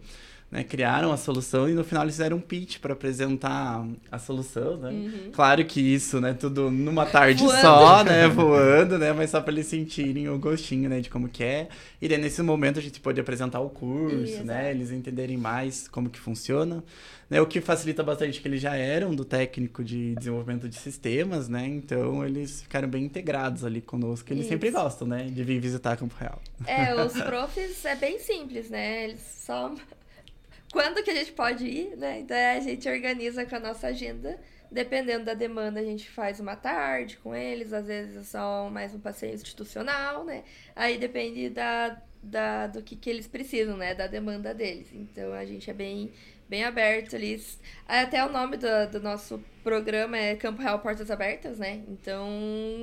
né, 0.53 0.63
criaram 0.63 1.11
a 1.11 1.17
solução 1.17 1.67
e 1.67 1.73
no 1.73 1.83
final 1.83 2.03
eles 2.03 2.13
fizeram 2.13 2.37
um 2.37 2.39
pitch 2.39 2.77
para 2.77 2.93
apresentar 2.93 3.83
a 4.11 4.19
solução, 4.19 4.77
né? 4.77 4.91
Uhum. 4.91 5.31
Claro 5.33 5.65
que 5.65 5.81
isso, 5.81 6.21
né, 6.21 6.35
tudo 6.35 6.69
numa 6.69 7.07
tarde 7.07 7.43
voando. 7.43 7.59
só, 7.59 8.03
né, 8.03 8.27
voando, 8.29 8.99
né, 8.99 9.11
mas 9.13 9.31
só 9.31 9.41
para 9.41 9.51
eles 9.51 9.65
sentirem 9.65 10.29
o 10.29 10.37
gostinho, 10.37 10.87
né, 10.87 10.99
de 10.99 11.09
como 11.09 11.27
que 11.27 11.43
é. 11.43 11.69
E 11.99 12.07
daí, 12.07 12.19
nesse 12.19 12.43
momento 12.43 12.77
a 12.77 12.83
gente 12.83 12.99
pôde 12.99 13.19
apresentar 13.19 13.61
o 13.61 13.69
curso, 13.71 14.15
isso, 14.17 14.43
né, 14.43 14.69
eles 14.69 14.91
entenderem 14.91 15.37
mais 15.37 15.87
como 15.87 16.07
que 16.07 16.19
funciona. 16.19 16.83
Né, 17.27 17.41
o 17.41 17.47
que 17.47 17.59
facilita 17.59 18.03
bastante 18.03 18.39
que 18.39 18.47
eles 18.47 18.61
já 18.61 18.75
eram 18.75 19.15
do 19.15 19.25
técnico 19.25 19.83
de 19.83 20.13
desenvolvimento 20.13 20.69
de 20.69 20.75
sistemas, 20.75 21.49
né? 21.49 21.65
Então 21.65 22.23
eles 22.23 22.61
ficaram 22.61 22.87
bem 22.87 23.05
integrados 23.05 23.65
ali 23.65 23.81
conosco. 23.81 24.31
Eles 24.31 24.41
Isso. 24.41 24.49
sempre 24.49 24.69
gostam, 24.69 25.07
né? 25.07 25.23
De 25.23 25.43
vir 25.43 25.59
visitar 25.59 25.97
Campo 25.97 26.13
Real. 26.19 26.39
É, 26.67 26.93
os 26.93 27.13
profs 27.23 27.85
é 27.85 27.95
bem 27.95 28.19
simples, 28.19 28.69
né? 28.69 29.05
Eles 29.05 29.21
só 29.21 29.73
quando 30.73 31.03
que 31.03 31.11
a 31.11 31.15
gente 31.15 31.31
pode 31.31 31.65
ir, 31.67 31.95
né? 31.95 32.19
Então 32.21 32.35
a 32.35 32.59
gente 32.59 32.89
organiza 32.89 33.45
com 33.45 33.55
a 33.55 33.59
nossa 33.59 33.87
agenda. 33.87 34.39
Dependendo 34.71 35.25
da 35.25 35.35
demanda, 35.35 35.79
a 35.79 35.83
gente 35.83 36.09
faz 36.09 36.39
uma 36.39 36.55
tarde 36.55 37.17
com 37.17 37.35
eles, 37.35 37.71
às 37.71 37.85
vezes 37.85 38.17
é 38.17 38.23
só 38.23 38.71
mais 38.71 38.95
um 38.95 38.99
passeio 38.99 39.35
institucional, 39.35 40.25
né? 40.25 40.43
Aí 40.75 40.97
depende 40.97 41.47
da, 41.51 42.01
da, 42.23 42.65
do 42.65 42.81
que, 42.81 42.95
que 42.95 43.07
eles 43.07 43.27
precisam, 43.27 43.77
né? 43.77 43.93
Da 43.93 44.07
demanda 44.07 44.51
deles. 44.51 44.91
Então 44.91 45.31
a 45.31 45.45
gente 45.45 45.69
é 45.69 45.73
bem 45.73 46.11
bem 46.53 46.63
aberto 46.63 47.15
ali. 47.15 47.41
Até 47.87 48.23
o 48.23 48.31
nome 48.31 48.57
do, 48.57 48.67
do 48.91 48.99
nosso 48.99 49.41
programa 49.63 50.15
é 50.15 50.35
Campo 50.35 50.61
Real 50.61 50.77
Portas 50.77 51.09
Abertas, 51.09 51.57
né? 51.57 51.79
Então, 51.87 52.29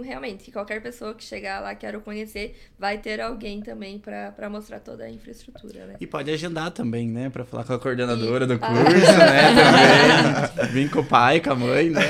realmente, 0.02 0.50
qualquer 0.50 0.82
pessoa 0.82 1.14
que 1.14 1.22
chegar 1.22 1.60
lá, 1.60 1.72
quero 1.74 2.00
conhecer, 2.00 2.58
vai 2.76 2.98
ter 2.98 3.20
alguém 3.20 3.60
também 3.60 3.98
para 3.98 4.50
mostrar 4.50 4.80
toda 4.80 5.04
a 5.04 5.10
infraestrutura, 5.10 5.86
né? 5.86 5.94
E 6.00 6.06
pode 6.06 6.30
agendar 6.32 6.72
também, 6.72 7.08
né? 7.08 7.30
Para 7.30 7.44
falar 7.44 7.62
com 7.62 7.74
a 7.74 7.78
coordenadora 7.78 8.44
e... 8.44 8.48
do 8.48 8.58
curso, 8.58 8.72
ah. 8.74 9.18
né? 9.18 10.48
Também. 10.48 10.72
Vim 10.72 10.88
com 10.88 11.00
o 11.00 11.04
pai, 11.06 11.40
com 11.40 11.52
a 11.52 11.54
mãe, 11.54 11.90
né? 11.90 12.02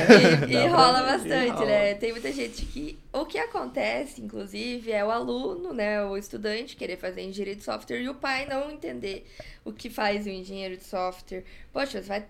E, 0.48 0.54
e 0.54 0.66
rola 0.66 1.02
bastante, 1.02 1.46
e 1.46 1.50
rola. 1.50 1.66
né? 1.66 1.94
Tem 1.94 2.12
muita 2.12 2.32
gente 2.32 2.64
que... 2.64 2.98
O 3.12 3.26
que 3.26 3.38
acontece, 3.38 4.22
inclusive, 4.22 4.92
é 4.92 5.04
o 5.04 5.10
aluno, 5.10 5.72
né? 5.74 6.00
O 6.04 6.16
estudante 6.16 6.76
querer 6.76 6.96
fazer 6.96 7.22
engenharia 7.22 7.56
de 7.56 7.64
software 7.64 8.00
e 8.00 8.08
o 8.08 8.14
pai 8.14 8.46
não 8.46 8.70
entender 8.70 9.26
o 9.64 9.72
que 9.72 9.90
faz 9.90 10.26
o 10.26 10.28
engenheiro 10.28 10.76
de 10.76 10.84
software. 10.84 11.42
Poxa, 11.72 12.00
você 12.00 12.08
vai 12.08 12.28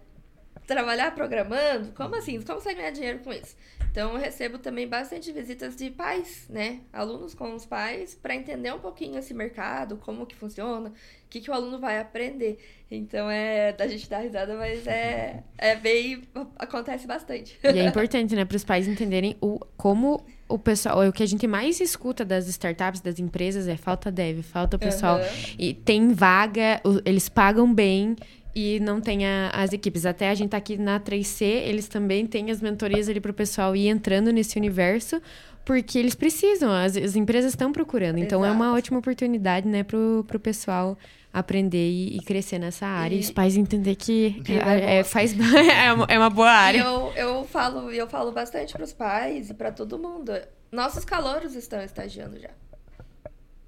trabalhar 0.66 1.14
programando? 1.14 1.92
Como 1.92 2.16
assim? 2.16 2.40
Como 2.40 2.60
você 2.60 2.70
vai 2.70 2.74
ganhar 2.76 2.90
dinheiro 2.92 3.18
com 3.18 3.30
isso? 3.30 3.54
Então, 3.90 4.12
eu 4.12 4.18
recebo 4.18 4.56
também 4.56 4.88
bastante 4.88 5.30
visitas 5.32 5.76
de 5.76 5.90
pais, 5.90 6.46
né? 6.48 6.80
Alunos 6.92 7.34
com 7.34 7.54
os 7.54 7.66
pais, 7.66 8.14
para 8.14 8.34
entender 8.34 8.72
um 8.72 8.78
pouquinho 8.78 9.18
esse 9.18 9.34
mercado, 9.34 9.96
como 9.98 10.24
que 10.24 10.36
funciona, 10.36 10.90
o 10.90 11.28
que, 11.28 11.40
que 11.40 11.50
o 11.50 11.54
aluno 11.54 11.78
vai 11.78 11.98
aprender. 11.98 12.58
Então, 12.90 13.30
é 13.30 13.72
da 13.72 13.86
gente 13.86 14.10
dar 14.10 14.18
risada, 14.18 14.56
mas 14.56 14.84
é, 14.86 15.44
é 15.56 15.76
bem. 15.76 16.22
acontece 16.58 17.06
bastante. 17.06 17.56
E 17.62 17.78
é 17.78 17.84
importante, 17.84 18.34
né, 18.34 18.44
para 18.44 18.56
os 18.56 18.64
pais 18.64 18.88
entenderem 18.88 19.36
o, 19.40 19.60
como 19.76 20.24
o 20.48 20.58
pessoal, 20.58 21.06
o 21.06 21.12
que 21.12 21.22
a 21.22 21.26
gente 21.26 21.46
mais 21.46 21.80
escuta 21.80 22.24
das 22.24 22.48
startups, 22.48 23.00
das 23.00 23.20
empresas 23.20 23.68
é 23.68 23.76
falta 23.76 24.10
dev, 24.10 24.42
falta 24.42 24.76
pessoal. 24.76 25.18
Uhum. 25.18 25.54
E 25.56 25.72
tem 25.72 26.12
vaga, 26.12 26.80
eles 27.04 27.28
pagam 27.28 27.72
bem 27.72 28.16
e 28.54 28.80
não 28.80 29.00
tem 29.00 29.24
a, 29.24 29.50
as 29.50 29.72
equipes. 29.72 30.04
Até 30.04 30.28
a 30.28 30.34
gente 30.34 30.50
tá 30.50 30.56
aqui 30.56 30.76
na 30.76 30.98
3C, 30.98 31.42
eles 31.42 31.86
também 31.86 32.26
têm 32.26 32.50
as 32.50 32.60
mentorias 32.60 33.08
ali 33.08 33.20
para 33.20 33.30
o 33.30 33.34
pessoal 33.34 33.76
ir 33.76 33.86
entrando 33.86 34.32
nesse 34.32 34.58
universo, 34.58 35.22
porque 35.70 35.96
eles 36.00 36.16
precisam, 36.16 36.72
as, 36.72 36.96
as 36.96 37.14
empresas 37.14 37.52
estão 37.52 37.70
procurando. 37.70 38.18
Então 38.18 38.40
Exato. 38.40 38.52
é 38.52 38.56
uma 38.56 38.74
ótima 38.74 38.98
oportunidade, 38.98 39.68
né, 39.68 39.84
pro, 39.84 40.24
pro 40.26 40.40
pessoal 40.40 40.98
aprender 41.32 41.88
e, 41.88 42.16
e 42.16 42.20
crescer 42.24 42.58
nessa 42.58 42.88
área. 42.88 43.14
E, 43.14 43.18
e 43.18 43.20
os 43.20 43.30
pais 43.30 43.56
entender 43.56 43.94
que 43.94 44.42
é, 44.48 44.98
é, 44.98 45.04
faz, 45.04 45.32
é, 45.38 45.92
uma, 45.92 46.06
é 46.06 46.18
uma 46.18 46.28
boa 46.28 46.50
área. 46.50 46.80
eu, 46.80 47.12
eu, 47.14 47.44
falo, 47.44 47.88
eu 47.92 48.08
falo 48.08 48.32
bastante 48.32 48.72
para 48.72 48.82
os 48.82 48.92
pais 48.92 49.50
e 49.50 49.54
para 49.54 49.70
todo 49.70 49.96
mundo. 49.96 50.32
Nossos 50.72 51.04
calouros 51.04 51.54
estão 51.54 51.80
estagiando 51.80 52.36
já. 52.40 52.50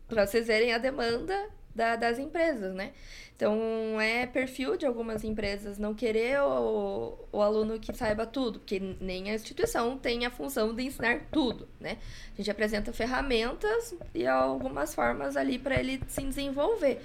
Para 0.08 0.26
vocês 0.26 0.48
verem 0.48 0.72
a 0.72 0.78
demanda 0.78 1.40
da, 1.74 1.96
das 1.96 2.18
empresas, 2.18 2.74
né? 2.74 2.92
Então, 3.34 4.00
é 4.00 4.26
perfil 4.26 4.76
de 4.76 4.86
algumas 4.86 5.24
empresas 5.24 5.78
não 5.78 5.94
querer 5.94 6.40
o, 6.42 7.18
o 7.32 7.42
aluno 7.42 7.78
que 7.80 7.92
saiba 7.92 8.24
tudo, 8.24 8.60
porque 8.60 8.78
nem 9.00 9.30
a 9.30 9.34
instituição 9.34 9.98
tem 9.98 10.24
a 10.24 10.30
função 10.30 10.74
de 10.74 10.84
ensinar 10.84 11.22
tudo, 11.32 11.68
né? 11.80 11.98
A 12.34 12.36
gente 12.36 12.50
apresenta 12.50 12.92
ferramentas 12.92 13.94
e 14.14 14.26
algumas 14.26 14.94
formas 14.94 15.36
ali 15.36 15.58
para 15.58 15.78
ele 15.78 16.00
se 16.06 16.22
desenvolver. 16.22 17.00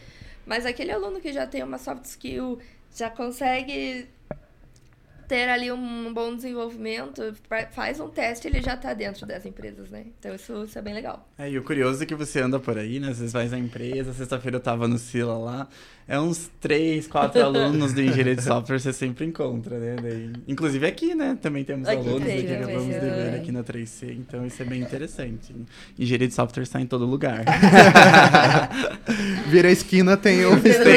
Mas 0.45 0.65
aquele 0.65 0.91
aluno 0.91 1.19
que 1.19 1.33
já 1.33 1.47
tem 1.47 1.63
uma 1.63 1.77
soft 1.77 2.05
skill, 2.05 2.59
já 2.95 3.09
consegue 3.09 4.07
ter 5.27 5.49
ali 5.49 5.71
um 5.71 6.13
bom 6.13 6.35
desenvolvimento, 6.35 7.35
faz 7.71 7.99
um 7.99 8.07
teste, 8.07 8.47
ele 8.47 8.61
já 8.61 8.75
está 8.75 8.93
dentro 8.93 9.25
das 9.25 9.45
empresas, 9.45 9.89
né? 9.89 10.05
Então 10.17 10.33
isso, 10.33 10.63
isso, 10.63 10.79
é 10.79 10.81
bem 10.81 10.93
legal. 10.93 11.27
É, 11.37 11.49
e 11.49 11.57
o 11.57 11.63
curioso 11.63 12.01
é 12.01 12.05
que 12.05 12.15
você 12.15 12.39
anda 12.39 12.59
por 12.59 12.77
aí, 12.77 12.99
né? 12.99 13.09
Às 13.09 13.19
vezes 13.19 13.33
vai 13.33 13.47
na 13.47 13.59
empresa, 13.59 14.13
sexta-feira 14.13 14.57
eu 14.57 14.61
tava 14.61 14.87
no 14.87 14.97
Sila 14.97 15.37
lá, 15.37 15.67
é 16.07 16.17
uns 16.17 16.49
três, 16.61 17.07
quatro 17.07 17.39
alunos 17.43 17.93
de 17.93 18.05
engenharia 18.05 18.35
de 18.35 18.41
software 18.41 18.79
você 18.79 18.93
sempre 18.93 19.25
encontra, 19.25 19.77
né? 19.77 19.97
Daí, 20.01 20.31
inclusive 20.47 20.87
aqui, 20.87 21.13
né? 21.13 21.37
Também 21.41 21.65
temos 21.65 21.89
aqui 21.89 21.99
alunos 21.99 22.29
aqui, 22.29 22.53
acabamos 22.53 22.93
de 22.93 22.99
ver 22.99 23.35
aqui 23.35 23.51
na 23.51 23.63
3C, 23.63 24.11
então 24.11 24.45
isso 24.45 24.61
é 24.61 24.65
bem 24.65 24.81
interessante. 24.81 25.53
Engenharia 25.99 26.27
de 26.29 26.33
software 26.33 26.63
está 26.63 26.79
em 26.79 26.87
todo 26.87 27.05
lugar. 27.05 27.43
Vira 29.47 29.67
a 29.67 29.71
esquina, 29.71 30.15
tem 30.15 30.37
oficina. 30.47 30.87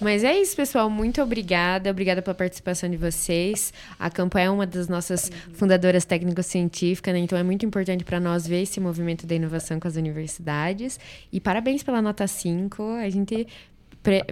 Mas 0.00 0.22
é 0.22 0.38
isso, 0.38 0.54
pessoal. 0.54 0.88
Muito 0.88 1.20
obrigada. 1.20 1.90
Obrigada 1.90 2.22
pela 2.22 2.34
participação 2.34 2.88
de 2.88 2.96
vocês. 2.96 3.72
A 3.98 4.08
Campo 4.08 4.38
é 4.38 4.48
uma 4.48 4.66
das 4.66 4.88
nossas 4.88 5.30
fundadoras 5.54 6.04
técnico-científicas, 6.04 7.12
né? 7.12 7.20
Então 7.20 7.38
é 7.38 7.42
muito 7.42 7.66
importante 7.66 8.04
para 8.04 8.20
nós 8.20 8.46
ver 8.46 8.62
esse 8.62 8.78
movimento 8.78 9.26
da 9.26 9.34
inovação 9.34 9.80
com 9.80 9.88
as 9.88 9.96
universidades. 9.96 11.00
E 11.32 11.40
parabéns 11.40 11.82
pela 11.82 12.00
nota 12.00 12.26
5. 12.26 12.82
A 12.82 13.10
gente 13.10 13.46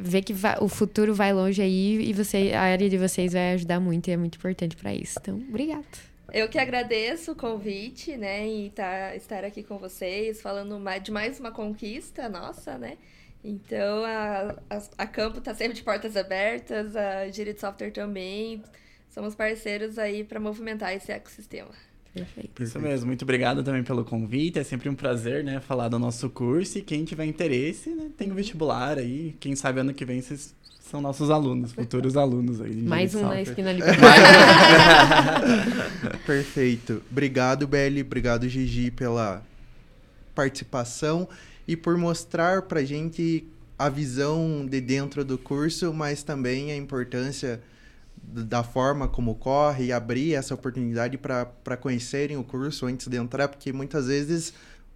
vê 0.00 0.22
que 0.22 0.33
vai, 0.33 0.57
o 0.61 0.68
futuro 0.68 1.14
vai 1.14 1.33
longe 1.33 1.61
aí 1.61 2.09
e 2.09 2.12
você, 2.12 2.52
a 2.55 2.62
área 2.62 2.88
de 2.88 2.96
vocês 2.96 3.33
vai 3.33 3.55
ajudar 3.55 3.81
muito 3.81 4.09
e 4.09 4.12
é 4.12 4.16
muito 4.16 4.37
importante 4.37 4.76
para 4.76 4.94
isso. 4.94 5.18
Então, 5.20 5.37
obrigada. 5.48 5.85
Eu 6.33 6.48
que 6.48 6.59
agradeço 6.59 7.33
o 7.33 7.37
convite, 7.37 8.16
né, 8.16 8.46
e 8.48 8.70
tá, 8.70 9.14
estar 9.14 9.44
aqui 9.44 9.62
com 9.62 9.79
vocês, 9.79 10.40
falando 10.40 10.79
de 11.00 11.11
mais 11.12 11.38
uma 11.38 11.52
conquista 11.52 12.29
nossa, 12.29 12.76
né? 12.76 12.96
Então, 13.48 14.04
a, 14.04 14.56
a, 14.68 14.82
a 14.98 15.06
Campo 15.06 15.38
está 15.38 15.54
sempre 15.54 15.74
de 15.74 15.82
portas 15.85 16.16
abertas, 16.16 16.96
a 16.96 17.28
Gira 17.28 17.54
de 17.54 17.61
Software 17.61 17.92
também. 17.92 18.61
Somos 19.09 19.37
parceiros 19.37 20.00
aí 20.00 20.24
para 20.24 20.40
movimentar 20.40 20.92
esse 20.92 21.12
ecossistema. 21.12 21.70
Perfeito. 22.12 22.61
Isso 22.61 22.80
mesmo. 22.80 23.06
Muito 23.06 23.22
obrigado 23.22 23.62
também 23.62 23.85
pelo 23.85 24.04
convite. 24.04 24.59
É 24.59 24.64
sempre 24.64 24.88
um 24.88 24.96
prazer, 24.96 25.44
né, 25.44 25.61
falar 25.61 25.88
do 25.88 25.96
nosso 25.96 26.28
curso. 26.28 26.78
E 26.78 26.82
quem 26.82 27.04
tiver 27.04 27.24
interesse, 27.24 27.90
né, 27.90 28.11
tem 28.16 28.32
o 28.32 28.35
vestibular 28.35 28.98
aí. 28.98 29.37
Quem 29.38 29.54
sabe 29.54 29.78
ano 29.78 29.94
que 29.94 30.04
vem 30.04 30.20
vocês 30.20 30.52
são 30.80 31.00
nossos 31.00 31.30
alunos, 31.30 31.70
futuros 31.72 32.16
alunos 32.18 32.61
aí. 32.61 32.74
Mais 32.82 33.14
um 33.14 33.22
na 33.22 33.42
esquina 33.42 33.70
ali. 33.70 33.80
Perfeito. 36.26 37.00
Obrigado, 37.12 37.68
Beli. 37.68 38.00
Obrigado, 38.00 38.48
Gigi, 38.48 38.90
pela 38.90 39.40
participação 40.35 41.28
e 41.66 41.76
por 41.76 41.96
mostrar 41.96 42.62
para 42.62 42.85
gente 42.85 43.46
a 43.79 43.88
visão 43.88 44.66
de 44.66 44.81
dentro 44.81 45.24
do 45.24 45.37
curso, 45.37 45.92
mas 45.92 46.22
também 46.22 46.72
a 46.72 46.76
importância 46.76 47.61
da 48.16 48.62
forma 48.62 49.07
como 49.07 49.35
corre 49.35 49.87
e 49.87 49.92
abrir 49.92 50.35
essa 50.35 50.55
oportunidade 50.55 51.18
para 51.18 51.76
conhecerem 51.76 52.37
o 52.37 52.44
curso 52.44 52.87
antes 52.87 53.07
de 53.07 53.16
entrar, 53.16 53.48
porque 53.48 53.72
muitas 53.72 54.07
vezes 54.07 54.52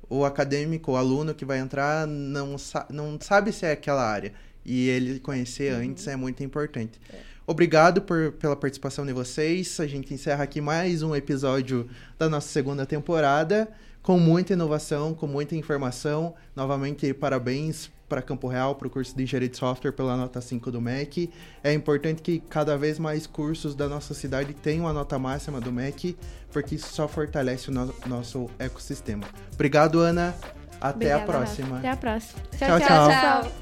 o 0.08 0.24
acadêmico, 0.24 0.92
o 0.92 0.96
aluno 0.96 1.34
que 1.34 1.44
vai 1.44 1.58
entrar, 1.58 2.06
não, 2.06 2.58
sa 2.58 2.86
não 2.90 3.18
sabe 3.20 3.52
se 3.52 3.64
é 3.64 3.72
aquela 3.72 4.04
área. 4.04 4.32
E 4.64 4.88
ele 4.88 5.20
conhecer 5.20 5.72
uhum. 5.72 5.90
antes 5.90 6.06
é 6.06 6.16
muito 6.16 6.42
importante. 6.42 7.00
É. 7.12 7.16
Obrigado 7.46 8.02
por, 8.02 8.32
pela 8.32 8.56
participação 8.56 9.06
de 9.06 9.12
vocês. 9.12 9.78
A 9.80 9.86
gente 9.86 10.12
encerra 10.12 10.44
aqui 10.44 10.60
mais 10.60 11.02
um 11.02 11.14
episódio 11.14 11.88
da 12.18 12.28
nossa 12.28 12.48
segunda 12.48 12.84
temporada 12.84 13.68
com 14.02 14.18
muita 14.18 14.52
inovação, 14.52 15.14
com 15.14 15.26
muita 15.26 15.54
informação. 15.54 16.34
Novamente, 16.54 17.12
parabéns 17.12 17.90
para 18.08 18.20
Campo 18.20 18.48
Real, 18.48 18.74
para 18.74 18.88
o 18.88 18.90
curso 18.90 19.16
de 19.16 19.22
Engenharia 19.22 19.48
de 19.48 19.56
Software 19.56 19.92
pela 19.92 20.16
nota 20.16 20.40
5 20.40 20.70
do 20.70 20.80
MEC. 20.80 21.30
É 21.62 21.72
importante 21.72 22.20
que 22.20 22.40
cada 22.40 22.76
vez 22.76 22.98
mais 22.98 23.26
cursos 23.26 23.74
da 23.74 23.88
nossa 23.88 24.12
cidade 24.14 24.52
tenham 24.52 24.88
a 24.88 24.92
nota 24.92 25.18
máxima 25.18 25.60
do 25.60 25.70
MEC, 25.70 26.16
porque 26.52 26.74
isso 26.74 26.88
só 26.88 27.06
fortalece 27.06 27.70
o 27.70 27.72
no 27.72 27.94
nosso 28.06 28.50
ecossistema. 28.58 29.24
Obrigado, 29.54 30.00
Ana. 30.00 30.34
Até 30.80 31.14
Obrigada, 31.14 31.22
a 31.22 31.26
próxima. 31.26 31.78
Até 31.78 31.90
a 31.90 31.96
próxima. 31.96 32.40
tchau. 32.58 32.68
tchau. 32.68 32.78
tchau. 32.80 33.42
tchau. 33.42 33.52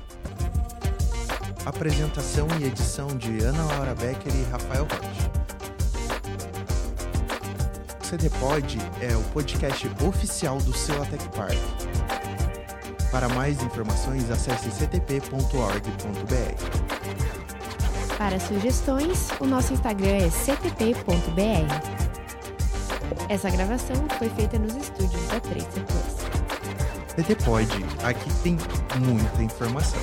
Apresentação 1.66 2.48
e 2.58 2.64
edição 2.64 3.08
de 3.08 3.44
Ana 3.44 3.62
Laura 3.66 3.94
Becker 3.94 4.34
e 4.34 4.42
Rafael 4.50 4.84
Rocha. 4.84 5.37
CDPod 8.08 8.78
é 9.02 9.14
o 9.14 9.22
podcast 9.34 9.86
oficial 10.02 10.56
do 10.56 10.72
Celatec 10.72 11.28
Park. 11.28 11.58
Para 13.10 13.28
mais 13.28 13.62
informações, 13.62 14.30
acesse 14.30 14.70
ctp.org.br. 14.70 15.36
Para 18.16 18.40
sugestões, 18.40 19.28
o 19.38 19.44
nosso 19.44 19.74
Instagram 19.74 20.16
é 20.24 20.30
ctp.br. 20.30 21.68
Essa 23.28 23.50
gravação 23.50 23.96
foi 24.18 24.30
feita 24.30 24.58
nos 24.58 24.74
estúdios 24.74 25.26
da 25.28 25.38
3C 25.42 25.84
Plus. 25.84 26.16
CTPod, 27.14 27.68
aqui 28.04 28.32
tem 28.42 28.56
muita 29.00 29.42
informação. 29.42 30.00